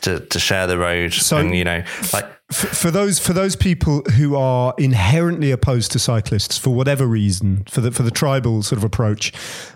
[0.00, 3.54] to to share the road, so and you know, like for, for those for those
[3.54, 8.62] people who are inherently opposed to cyclists for whatever reason, for the for the tribal
[8.62, 9.32] sort of approach,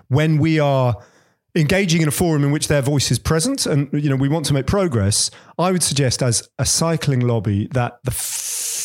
[0.09, 0.96] when we are
[1.55, 4.46] engaging in a forum in which their voice is present and you know we want
[4.46, 8.11] to make progress i would suggest as a cycling lobby that the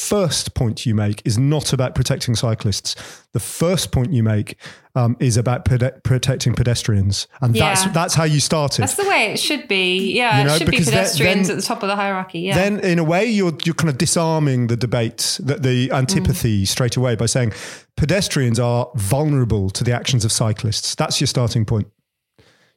[0.08, 2.96] first point you make is not about protecting cyclists.
[3.34, 4.58] The first point you make
[4.96, 7.74] um, is about protecting pedestrians, and yeah.
[7.74, 8.82] that's that's how you started.
[8.82, 10.14] That's the way it should be.
[10.14, 12.40] Yeah, you know, it should be pedestrians then, at the top of the hierarchy.
[12.40, 12.56] Yeah.
[12.56, 16.68] Then, in a way, you're you're kind of disarming the debate, the, the antipathy mm.
[16.68, 17.54] straight away by saying
[17.96, 20.96] pedestrians are vulnerable to the actions of cyclists.
[20.96, 21.88] That's your starting point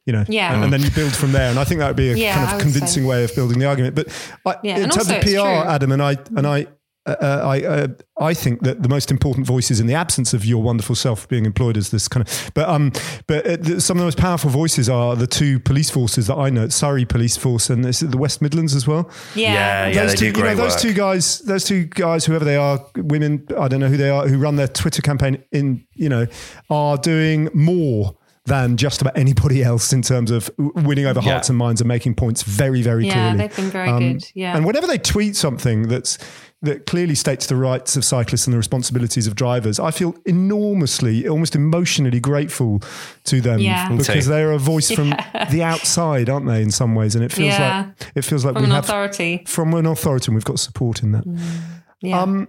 [0.05, 0.53] you know, yeah.
[0.53, 1.49] and, and, then you build from there.
[1.49, 3.65] And I think that would be a yeah, kind of convincing way of building the
[3.65, 3.95] argument.
[3.95, 4.07] But
[4.45, 5.69] I, yeah, in terms of PR.
[5.69, 6.67] Adam, and I, and I,
[7.07, 7.87] uh, uh, I uh,
[8.19, 11.47] I think that the most important voices in the absence of your wonderful self being
[11.47, 12.91] employed as this kind of but um
[13.25, 16.51] but uh, some of the most powerful voices are the two police forces that I
[16.51, 20.25] know Surrey Police Force and the West Midlands as well yeah yeah, yeah those two,
[20.27, 23.89] you know, those two guys those two guys whoever they are women I don't know
[23.89, 26.27] who they are who run their Twitter campaign in you know
[26.69, 31.51] are doing more than just about anybody else in terms of winning over hearts yeah.
[31.51, 33.29] and minds and making points very, very yeah, clearly.
[33.29, 34.31] Yeah, they've been very um, good.
[34.33, 34.57] Yeah.
[34.57, 36.17] And whenever they tweet something that's
[36.63, 41.27] that clearly states the rights of cyclists and the responsibilities of drivers, I feel enormously,
[41.27, 42.81] almost emotionally grateful
[43.25, 43.89] to them yeah.
[43.89, 45.49] because they're a voice from yeah.
[45.49, 46.61] the outside, aren't they?
[46.61, 47.87] In some ways, and it feels yeah.
[47.87, 50.59] like it feels like from we an have authority from an authority, and we've got
[50.59, 51.25] support in that.
[51.25, 51.39] Mm.
[52.01, 52.21] Yeah.
[52.21, 52.47] Um,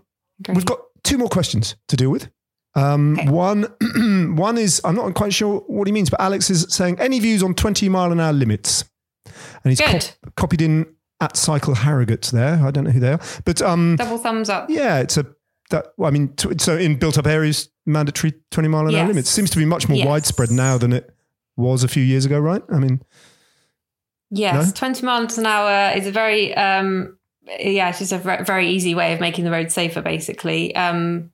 [0.48, 2.28] we've got two more questions to deal with.
[2.74, 3.30] Um, okay.
[3.30, 3.66] One,
[4.36, 7.42] one is I'm not quite sure what he means, but Alex is saying any views
[7.42, 8.84] on 20 mile an hour limits,
[9.26, 12.60] and he's cop- copied in at Cycle Harrogate there.
[12.62, 14.68] I don't know who they are, but um, double thumbs up.
[14.68, 15.24] Yeah, it's a
[15.70, 15.86] that.
[15.96, 19.00] Well, I mean, t- so in built up areas, mandatory twenty mile an yes.
[19.00, 20.06] hour limits seems to be much more yes.
[20.06, 21.14] widespread now than it
[21.56, 22.62] was a few years ago, right?
[22.70, 23.00] I mean,
[24.30, 24.72] yes, no?
[24.72, 27.16] twenty miles an hour is a very um,
[27.46, 30.74] yeah, it's just a very easy way of making the road safer, basically.
[30.74, 31.30] Um,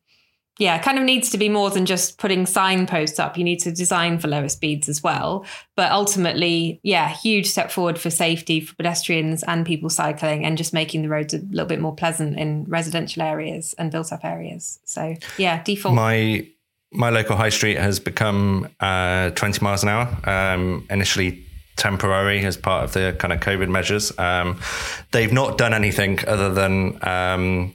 [0.58, 3.38] yeah, kind of needs to be more than just putting signposts up.
[3.38, 5.46] You need to design for lower speeds as well.
[5.76, 10.74] But ultimately, yeah, huge step forward for safety for pedestrians and people cycling and just
[10.74, 14.80] making the roads a little bit more pleasant in residential areas and built up areas.
[14.84, 15.94] So, yeah, default.
[15.94, 16.48] My
[16.90, 20.18] my local high street has become uh, 20 miles an hour.
[20.24, 21.44] Um, initially
[21.76, 24.18] temporary as part of the kind of COVID measures.
[24.18, 24.58] Um,
[25.12, 27.74] they've not done anything other than um,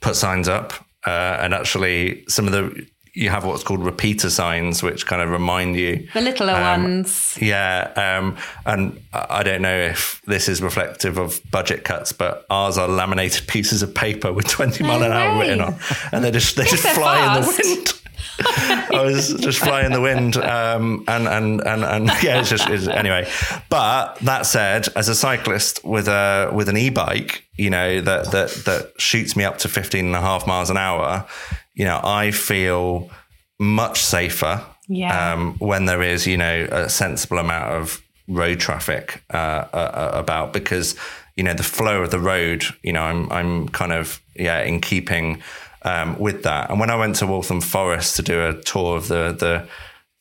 [0.00, 0.72] put signs up
[1.06, 5.30] uh, and actually, some of the you have what's called repeater signs, which kind of
[5.30, 7.36] remind you the littler um, ones.
[7.40, 12.78] Yeah, um, and I don't know if this is reflective of budget cuts, but ours
[12.78, 15.76] are laminated pieces of paper with twenty mile an hour written on,
[16.12, 17.58] and they just they just fly fast.
[17.60, 17.99] in the wind.
[18.92, 22.68] I was just flying in the wind, um, and and and and yeah, it's just
[22.68, 23.28] it's, anyway.
[23.68, 28.50] But that said, as a cyclist with a with an e-bike, you know that that
[28.64, 31.26] that shoots me up to 15 and a half miles an hour,
[31.74, 33.10] you know, I feel
[33.58, 35.32] much safer yeah.
[35.32, 40.52] um, when there is, you know, a sensible amount of road traffic uh, uh, about
[40.52, 40.94] because
[41.36, 42.64] you know the flow of the road.
[42.82, 45.42] You know, I'm I'm kind of yeah in keeping
[45.82, 46.70] um, with that.
[46.70, 49.68] And when I went to Waltham Forest to do a tour of the the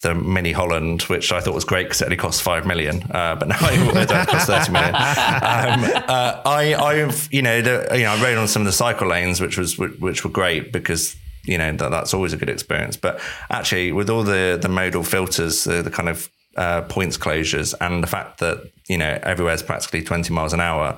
[0.02, 3.36] the Mini Holland, which I thought was great because it only cost five million, uh,
[3.36, 4.96] but now it costs thirty million.
[4.96, 8.72] Um, uh, I, I've, you know, the, you know, I rode on some of the
[8.72, 12.50] cycle lanes, which was which were great because you know that, that's always a good
[12.50, 12.96] experience.
[12.96, 17.74] But actually, with all the the modal filters, the, the kind of uh, points closures,
[17.82, 20.98] and the fact that you know everywhere is practically twenty miles an hour,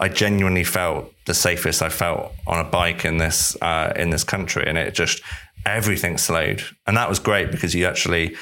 [0.00, 4.24] I genuinely felt the safest I felt on a bike in this uh, in this
[4.24, 5.22] country, and it just
[5.66, 8.36] everything slowed, and that was great because you actually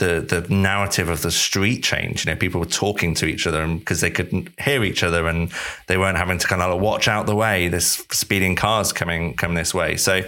[0.00, 2.26] the the narrative of the street changed.
[2.26, 5.52] You know, people were talking to each other because they couldn't hear each other, and
[5.86, 7.68] they weren't having to kind of watch out the way.
[7.68, 9.96] This speeding cars coming coming this way.
[9.96, 10.22] So,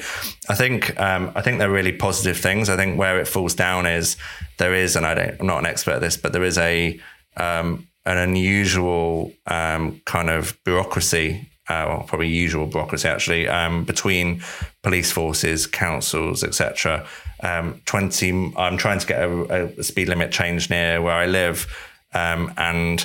[0.49, 2.69] I think um, I think they're really positive things.
[2.69, 4.17] I think where it falls down is
[4.59, 7.01] there is, and I don't, I'm not an expert at this, but there is a
[7.37, 14.43] um, an unusual um, kind of bureaucracy, uh, well, probably usual bureaucracy actually, um, between
[14.83, 17.07] police forces, councils, etc.
[17.43, 18.53] Um, Twenty.
[18.57, 21.67] I'm trying to get a, a, speed limit change near where I live,
[22.15, 23.05] um, and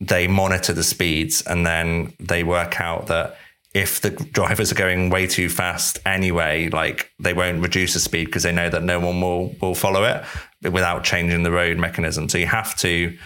[0.00, 3.36] they monitor the speeds, and then they work out that
[3.74, 8.26] if the drivers are going way too fast anyway, like they won't reduce the speed
[8.26, 10.24] because they know that no one will will follow it
[10.62, 12.28] without changing the road mechanism.
[12.28, 13.16] So you have to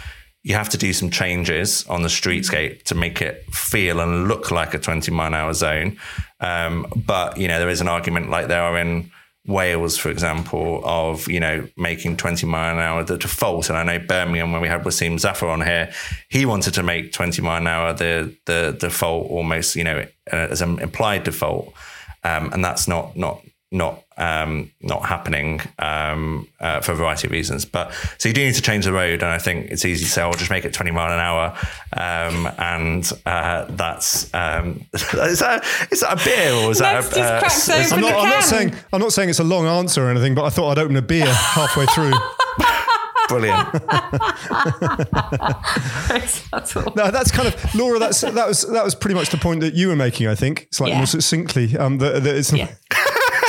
[0.43, 4.51] you have to do some changes on the streetscape to make it feel and look
[4.51, 5.97] like a 20 mile an hour zone.
[6.41, 9.11] Um, but, you know, there is an argument like there are in
[9.47, 13.69] Wales, for example, of, you know, making 20 mile an hour the default.
[13.69, 15.93] And I know Birmingham, when we had Waseem Zaffar on here,
[16.29, 20.37] he wanted to make 20 mile an hour the, the default almost, you know, uh,
[20.37, 21.73] as an implied default.
[22.25, 23.43] Um, and that's not, not,
[23.73, 27.65] not um, not happening um, uh, for a variety of reasons.
[27.65, 30.11] But so you do need to change the road, and I think it's easy to
[30.11, 31.57] say, "I'll just make it 20 mile an hour,"
[31.97, 37.17] um, and uh, that's um, is that is that a beer or is that?
[37.17, 40.11] A, uh, I'm, not, I'm not saying I'm not saying it's a long answer or
[40.11, 42.13] anything, but I thought I'd open a beer halfway through.
[43.29, 43.73] Brilliant.
[46.97, 47.99] no, that's kind of Laura.
[47.99, 50.27] That's that was that was pretty much the point that you were making.
[50.27, 50.99] I think slightly yeah.
[50.99, 51.79] more succinctly.
[51.79, 52.75] Um, that, that it's, yeah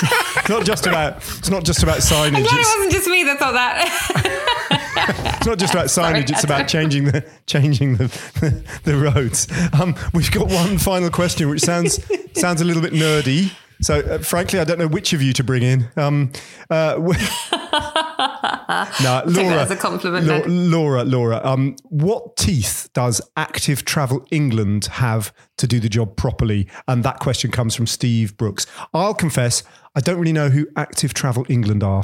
[0.02, 2.36] it's not just about it's not just about signage.
[2.36, 5.36] I'm glad it wasn't just me that thought that.
[5.38, 5.92] it's not just about signage.
[5.92, 8.08] Sorry, it's about changing the changing the
[8.40, 9.48] the, the roads.
[9.74, 12.00] Um, we've got one final question, which sounds
[12.34, 13.52] sounds a little bit nerdy.
[13.84, 15.90] So, uh, frankly, I don't know which of you to bring in.
[15.98, 16.32] Um,
[16.70, 16.96] uh,
[19.04, 20.26] no, Laura, as a compliment.
[20.26, 26.16] La- Laura, Laura, um, what teeth does Active Travel England have to do the job
[26.16, 26.70] properly?
[26.88, 28.66] And that question comes from Steve Brooks.
[28.94, 29.64] I'll confess,
[29.96, 32.04] I don't really know who Active Travel England are.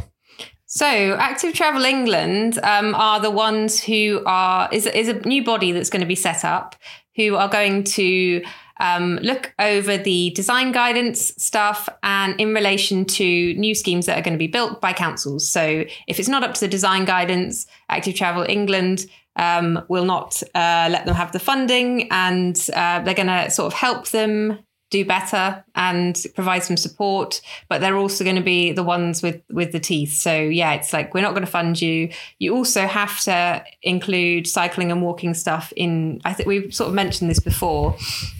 [0.65, 5.71] So, Active Travel England um, are the ones who are is is a new body
[5.71, 6.75] that's going to be set up,
[7.15, 8.43] who are going to
[8.79, 14.21] um, look over the design guidance stuff and in relation to new schemes that are
[14.21, 15.47] going to be built by councils.
[15.47, 20.41] So if it's not up to the design guidance, Active Travel England um, will not
[20.55, 24.59] uh, let them have the funding and uh, they're going to sort of help them
[24.89, 29.41] do better and provide some support but they're also going to be the ones with
[29.49, 32.09] with the teeth so yeah it's like we're not going to fund you
[32.39, 36.93] you also have to include cycling and walking stuff in i think we've sort of
[36.93, 37.95] mentioned this before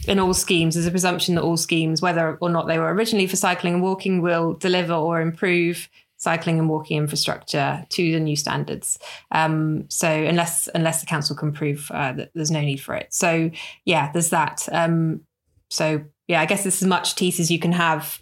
[0.08, 3.26] in all schemes there's a presumption that all schemes whether or not they were originally
[3.26, 5.88] for cycling and walking will deliver or improve
[6.20, 8.98] cycling and walking infrastructure to the new standards.
[9.32, 13.12] Um, so unless unless the council can prove uh, that there's no need for it,
[13.12, 13.50] so
[13.86, 14.68] yeah, there's that.
[14.70, 15.22] Um,
[15.70, 18.20] so yeah, I guess it's as much teeth as you can have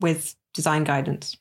[0.00, 1.36] with design guidance.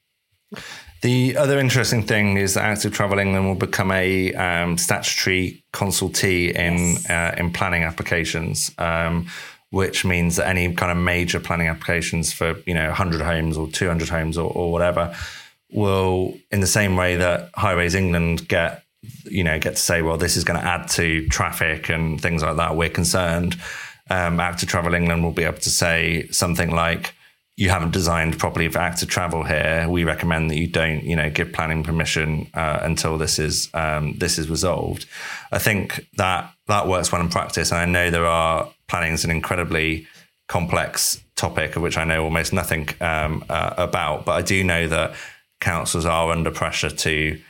[1.03, 6.51] The other interesting thing is that Active Travel England will become a um, statutory consultee
[6.55, 7.09] in yes.
[7.11, 9.27] uh, in planning applications, um,
[9.69, 13.67] which means that any kind of major planning applications for you know 100 homes or
[13.67, 15.15] 200 homes or, or whatever
[15.71, 18.83] will, in the same way that Highways England get
[19.25, 22.41] you know get to say, well, this is going to add to traffic and things
[22.41, 22.75] like that.
[22.75, 23.55] We're concerned.
[24.09, 27.13] Um, Active Travel England will be able to say something like
[27.57, 29.87] you haven't designed properly for active travel here.
[29.89, 34.13] We recommend that you don't, you know, give planning permission uh, until this is um,
[34.17, 35.07] this is resolved.
[35.51, 39.25] I think that that works well in practice, and I know there are planning is
[39.25, 40.07] an incredibly
[40.47, 44.87] complex topic of which I know almost nothing um, uh, about, but I do know
[44.87, 45.15] that
[45.59, 47.41] councils are under pressure to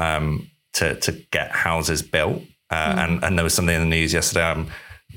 [0.00, 2.98] um, to to get houses built, uh, mm.
[2.98, 4.42] and and there was something in the news yesterday.
[4.42, 4.66] I'm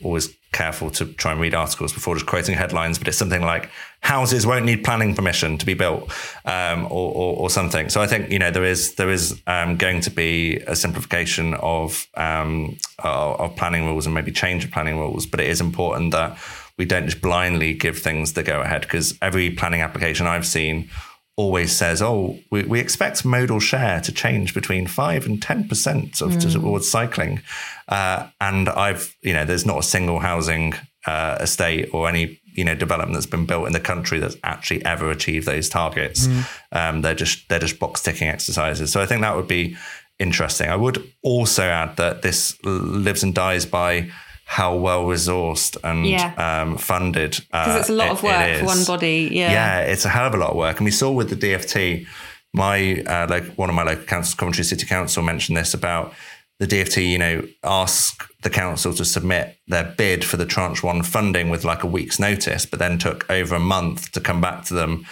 [0.04, 3.70] always careful to try and read articles before just quoting headlines, but it's something like
[4.00, 6.10] houses won't need planning permission to be built,
[6.46, 7.90] um, or, or, or, something.
[7.90, 11.54] So I think you know there is there is um, going to be a simplification
[11.56, 16.12] of um, of planning rules and maybe change of planning rules, but it is important
[16.12, 16.38] that
[16.78, 20.90] we don't just blindly give things the go ahead because every planning application I've seen
[21.38, 26.22] always says, "Oh, we, we expect modal share to change between five and ten percent
[26.22, 26.54] of mm.
[26.54, 27.42] towards cycling,"
[27.88, 30.74] uh, and I've you know, there's not a single housing
[31.06, 34.84] uh, estate or any you know development that's been built in the country that's actually
[34.86, 36.28] ever achieved those targets.
[36.28, 36.48] Mm.
[36.72, 38.92] Um, they're just they're just box ticking exercises.
[38.92, 39.78] So I think that would be
[40.20, 40.70] interesting.
[40.70, 44.10] I would also add that this lives and dies by
[44.46, 46.62] how well resourced and yeah.
[46.62, 47.32] um, funded.
[47.32, 49.30] Because uh, it's a lot it, of work for one body.
[49.32, 51.36] Yeah, yeah, it's a hell of a lot of work, and we saw with the
[51.36, 52.08] DFT.
[52.54, 56.14] My uh, like one of my local councils, Coventry City Council, mentioned this about
[56.60, 57.10] the DFT.
[57.10, 61.66] You know, ask the council to submit their bid for the tranche one funding with
[61.66, 65.06] like a week's notice, but then took over a month to come back to them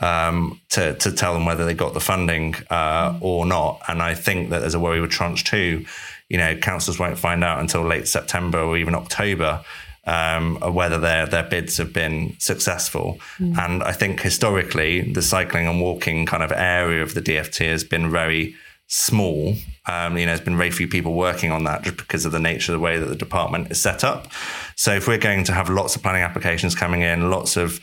[0.00, 3.80] um, to to tell them whether they got the funding uh, or not.
[3.88, 5.86] And I think that there's a worry with tranche two
[6.30, 9.62] you know, councils won't find out until late September or even October
[10.06, 13.20] um, whether their their bids have been successful.
[13.38, 13.58] Mm.
[13.58, 17.84] And I think historically, the cycling and walking kind of area of the DFT has
[17.84, 18.54] been very
[18.86, 19.54] small.
[19.86, 22.40] Um, you know, there's been very few people working on that just because of the
[22.40, 24.26] nature of the way that the department is set up.
[24.74, 27.80] So if we're going to have lots of planning applications coming in, lots of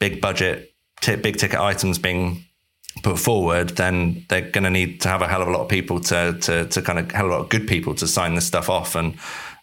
[0.00, 2.44] big budget, t- big ticket items being
[3.02, 5.68] put forward, then they're going to need to have a hell of a lot of
[5.68, 8.34] people to to to kind of hell of a lot of good people to sign
[8.34, 9.14] this stuff off and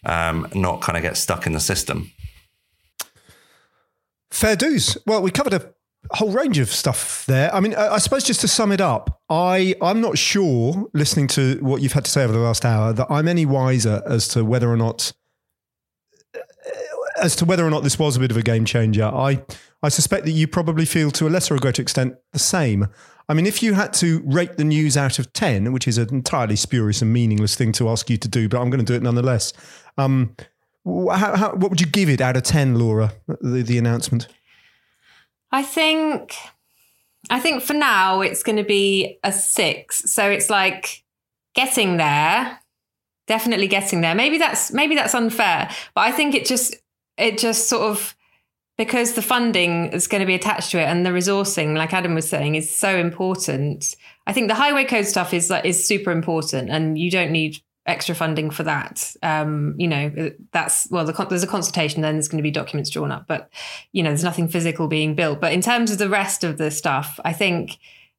[0.04, 2.10] um, not kind of get stuck in the system.
[4.30, 4.98] Fair dues.
[5.06, 5.72] Well, we covered a
[6.12, 7.54] whole range of stuff there.
[7.54, 11.58] I mean, I suppose just to sum it up, I I'm not sure, listening to
[11.60, 14.44] what you've had to say over the last hour, that I'm any wiser as to
[14.44, 15.12] whether or not
[17.20, 19.04] as to whether or not this was a bit of a game changer.
[19.04, 19.44] I
[19.82, 22.88] I suspect that you probably feel to a lesser or greater extent the same.
[23.28, 26.08] I mean, if you had to rate the news out of 10, which is an
[26.10, 28.94] entirely spurious and meaningless thing to ask you to do, but I'm going to do
[28.94, 29.52] it nonetheless.
[29.98, 30.36] Um,
[30.84, 34.28] how, how, what would you give it out of 10, Laura, the, the announcement?
[35.50, 36.36] I think,
[37.28, 40.10] I think for now it's going to be a six.
[40.12, 41.02] So it's like
[41.54, 42.60] getting there,
[43.26, 44.14] definitely getting there.
[44.14, 46.76] Maybe that's, maybe that's unfair, but I think it just,
[47.16, 48.16] it just sort of
[48.76, 52.14] because the funding is going to be attached to it and the resourcing, like Adam
[52.14, 53.94] was saying, is so important.
[54.26, 58.14] I think the highway code stuff is is super important, and you don't need extra
[58.14, 59.14] funding for that.
[59.22, 62.90] Um, you know, that's well, the, there's a consultation, then there's going to be documents
[62.90, 63.48] drawn up, but
[63.92, 65.40] you know, there's nothing physical being built.
[65.40, 67.78] But in terms of the rest of the stuff, I think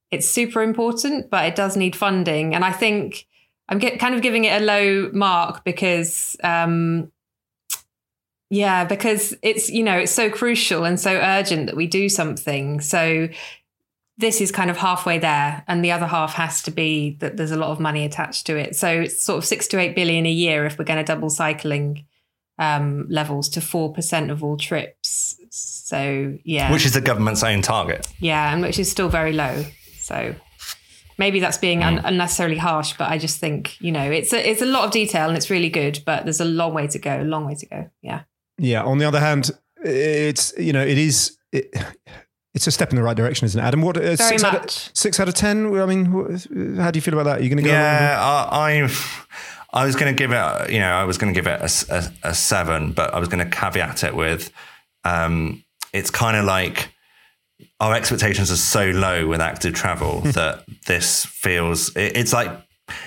[0.09, 3.27] it's super important, but it does need funding, and I think
[3.69, 6.35] I'm get, kind of giving it a low mark because.
[6.43, 7.11] Um,
[8.49, 12.79] yeah, because it's, you know, it's so crucial and so urgent that we do something.
[12.79, 13.27] So
[14.17, 15.63] this is kind of halfway there.
[15.67, 18.57] And the other half has to be that there's a lot of money attached to
[18.57, 18.75] it.
[18.75, 21.29] So it's sort of six to eight billion a year if we're going to double
[21.29, 22.05] cycling
[22.57, 25.35] um, levels to 4% of all trips.
[25.49, 26.71] So, yeah.
[26.71, 28.07] Which is the government's own target.
[28.19, 29.65] Yeah, and which is still very low.
[29.99, 30.35] So
[31.17, 32.05] maybe that's being un- mm.
[32.05, 35.27] unnecessarily harsh, but I just think, you know, it's a, it's a lot of detail
[35.27, 37.65] and it's really good, but there's a long way to go, a long way to
[37.65, 37.89] go.
[38.01, 38.21] Yeah.
[38.57, 38.83] Yeah.
[38.83, 39.51] On the other hand,
[39.83, 41.73] it's you know it is it,
[42.57, 43.81] it's a step in the right direction, isn't it, Adam?
[43.81, 45.67] What uh, six, out of, six out of ten?
[45.79, 47.39] I mean, how do you feel about that?
[47.39, 47.69] Are you going to go?
[47.69, 48.89] Yeah, I, I,
[49.73, 50.71] I was going to give it.
[50.71, 53.29] You know, I was going to give it a, a, a, seven, but I was
[53.29, 54.51] going to caveat it with,
[55.03, 56.89] um, it's kind of like
[57.79, 61.95] our expectations are so low with active travel that this feels.
[61.95, 62.49] It, it's like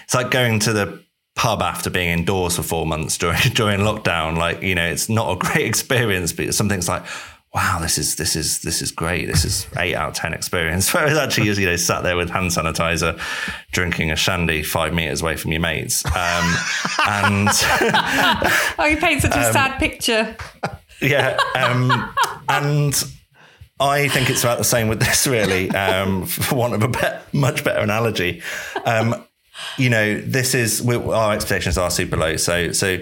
[0.05, 1.05] it's like going to the
[1.41, 4.36] pub after being indoors for four months during during lockdown.
[4.36, 7.03] Like, you know, it's not a great experience, but something's like,
[7.55, 9.26] wow, this is this is this is great.
[9.26, 10.93] This is eight out of ten experience.
[10.95, 13.18] Whereas actually, you know, sat there with hand sanitizer,
[13.72, 16.57] drinking a shandy five meters away from your mates, um,
[17.09, 17.49] and
[18.78, 20.36] oh, you paint such a um, sad picture.
[21.01, 22.14] Yeah, um,
[22.49, 23.03] and.
[23.82, 27.38] I think it's about the same with this, really, um, for want of a be-
[27.38, 28.43] much better analogy.
[28.84, 29.24] Um,
[29.76, 32.36] you know, this is our expectations are super low.
[32.36, 32.98] So, so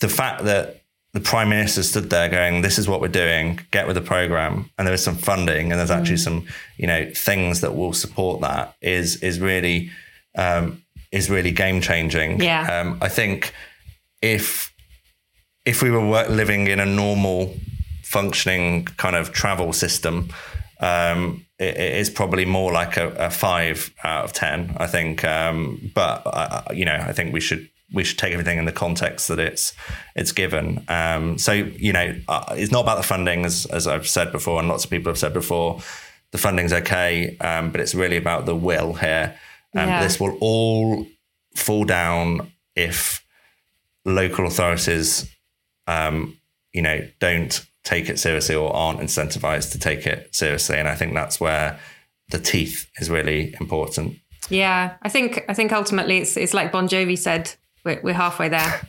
[0.00, 0.82] the fact that
[1.12, 3.60] the prime minister stood there going, "This is what we're doing.
[3.70, 6.24] Get with the program." And there is some funding, and there's actually mm.
[6.24, 6.46] some,
[6.76, 8.74] you know, things that will support that.
[8.80, 9.90] Is is really
[10.36, 12.42] um, is really game changing.
[12.42, 12.80] Yeah.
[12.80, 13.52] Um, I think
[14.22, 14.72] if
[15.64, 17.54] if we were living in a normal
[18.02, 20.28] functioning kind of travel system,
[20.82, 24.76] um, it, it is probably more like a, a, five out of ten.
[24.78, 28.58] I think, um, but uh, you know, I think we should we should take everything
[28.58, 29.72] in the context that it's
[30.16, 30.84] it's given.
[30.88, 34.58] Um, so you know, uh, it's not about the funding, as as I've said before,
[34.58, 35.80] and lots of people have said before.
[36.32, 39.38] The funding's okay, um, but it's really about the will here.
[39.74, 40.02] And yeah.
[40.02, 41.06] this will all
[41.54, 43.24] fall down if
[44.04, 45.30] local authorities,
[45.86, 46.38] um,
[46.72, 50.76] you know, don't take it seriously or aren't incentivized to take it seriously.
[50.76, 51.78] And I think that's where
[52.30, 54.16] the teeth is really important.
[54.48, 57.52] Yeah, I think I think ultimately it's it's like Bon Jovi said
[57.84, 58.80] we're, we're halfway there.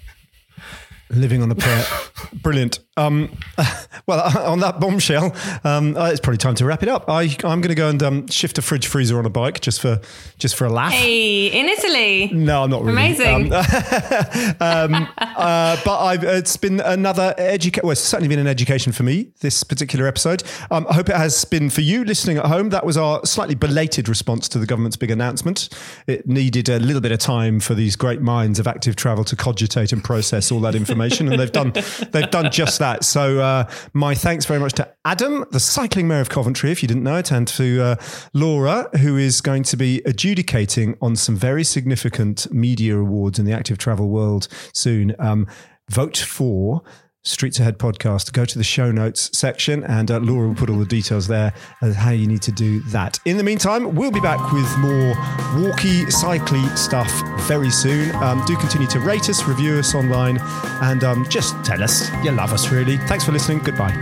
[1.16, 1.86] Living on a prayer.
[2.34, 2.80] Brilliant.
[2.95, 3.38] Um,
[4.07, 7.09] well, on that bombshell, um, uh, it's probably time to wrap it up.
[7.09, 9.82] I, I'm going to go and um, shift a fridge freezer on a bike just
[9.82, 9.99] for
[10.38, 10.91] just for a laugh.
[10.91, 12.30] Hey, in Italy.
[12.34, 12.93] No, I'm not really.
[12.93, 13.53] Amazing.
[13.53, 17.82] Um, um, uh, but I've, it's been another education.
[17.84, 20.43] Well, it's certainly been an education for me this particular episode.
[20.72, 22.70] Um, I hope it has been for you listening at home.
[22.70, 25.70] That was our slightly belated response to the government's big announcement.
[26.07, 29.36] It needed a little bit of time for these great minds of active travel to
[29.36, 31.74] cogitate and process all that information, and they've done
[32.12, 33.04] they've done just that.
[33.04, 36.88] So, uh, my thanks very much to Adam, the cycling mayor of Coventry, if you
[36.88, 37.95] didn't know it, and to uh,
[38.34, 43.54] Laura, who is going to be adjudicating on some very significant media awards in the
[43.54, 45.16] active travel world soon.
[45.20, 45.47] Um,
[45.89, 46.84] vote for
[47.24, 48.34] Streets Ahead podcast.
[48.34, 51.54] Go to the show notes section, and uh, Laura will put all the details there
[51.82, 53.20] as how you need to do that.
[53.26, 55.14] In the meantime, we'll be back with more
[55.56, 57.12] walky, cycly stuff
[57.48, 58.14] very soon.
[58.16, 60.38] Um, do continue to rate us, review us online,
[60.82, 62.98] and um, just tell us you love us, really.
[62.98, 63.60] Thanks for listening.
[63.60, 63.96] Goodbye.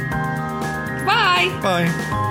[1.06, 1.60] Bye.
[1.62, 2.31] Bye.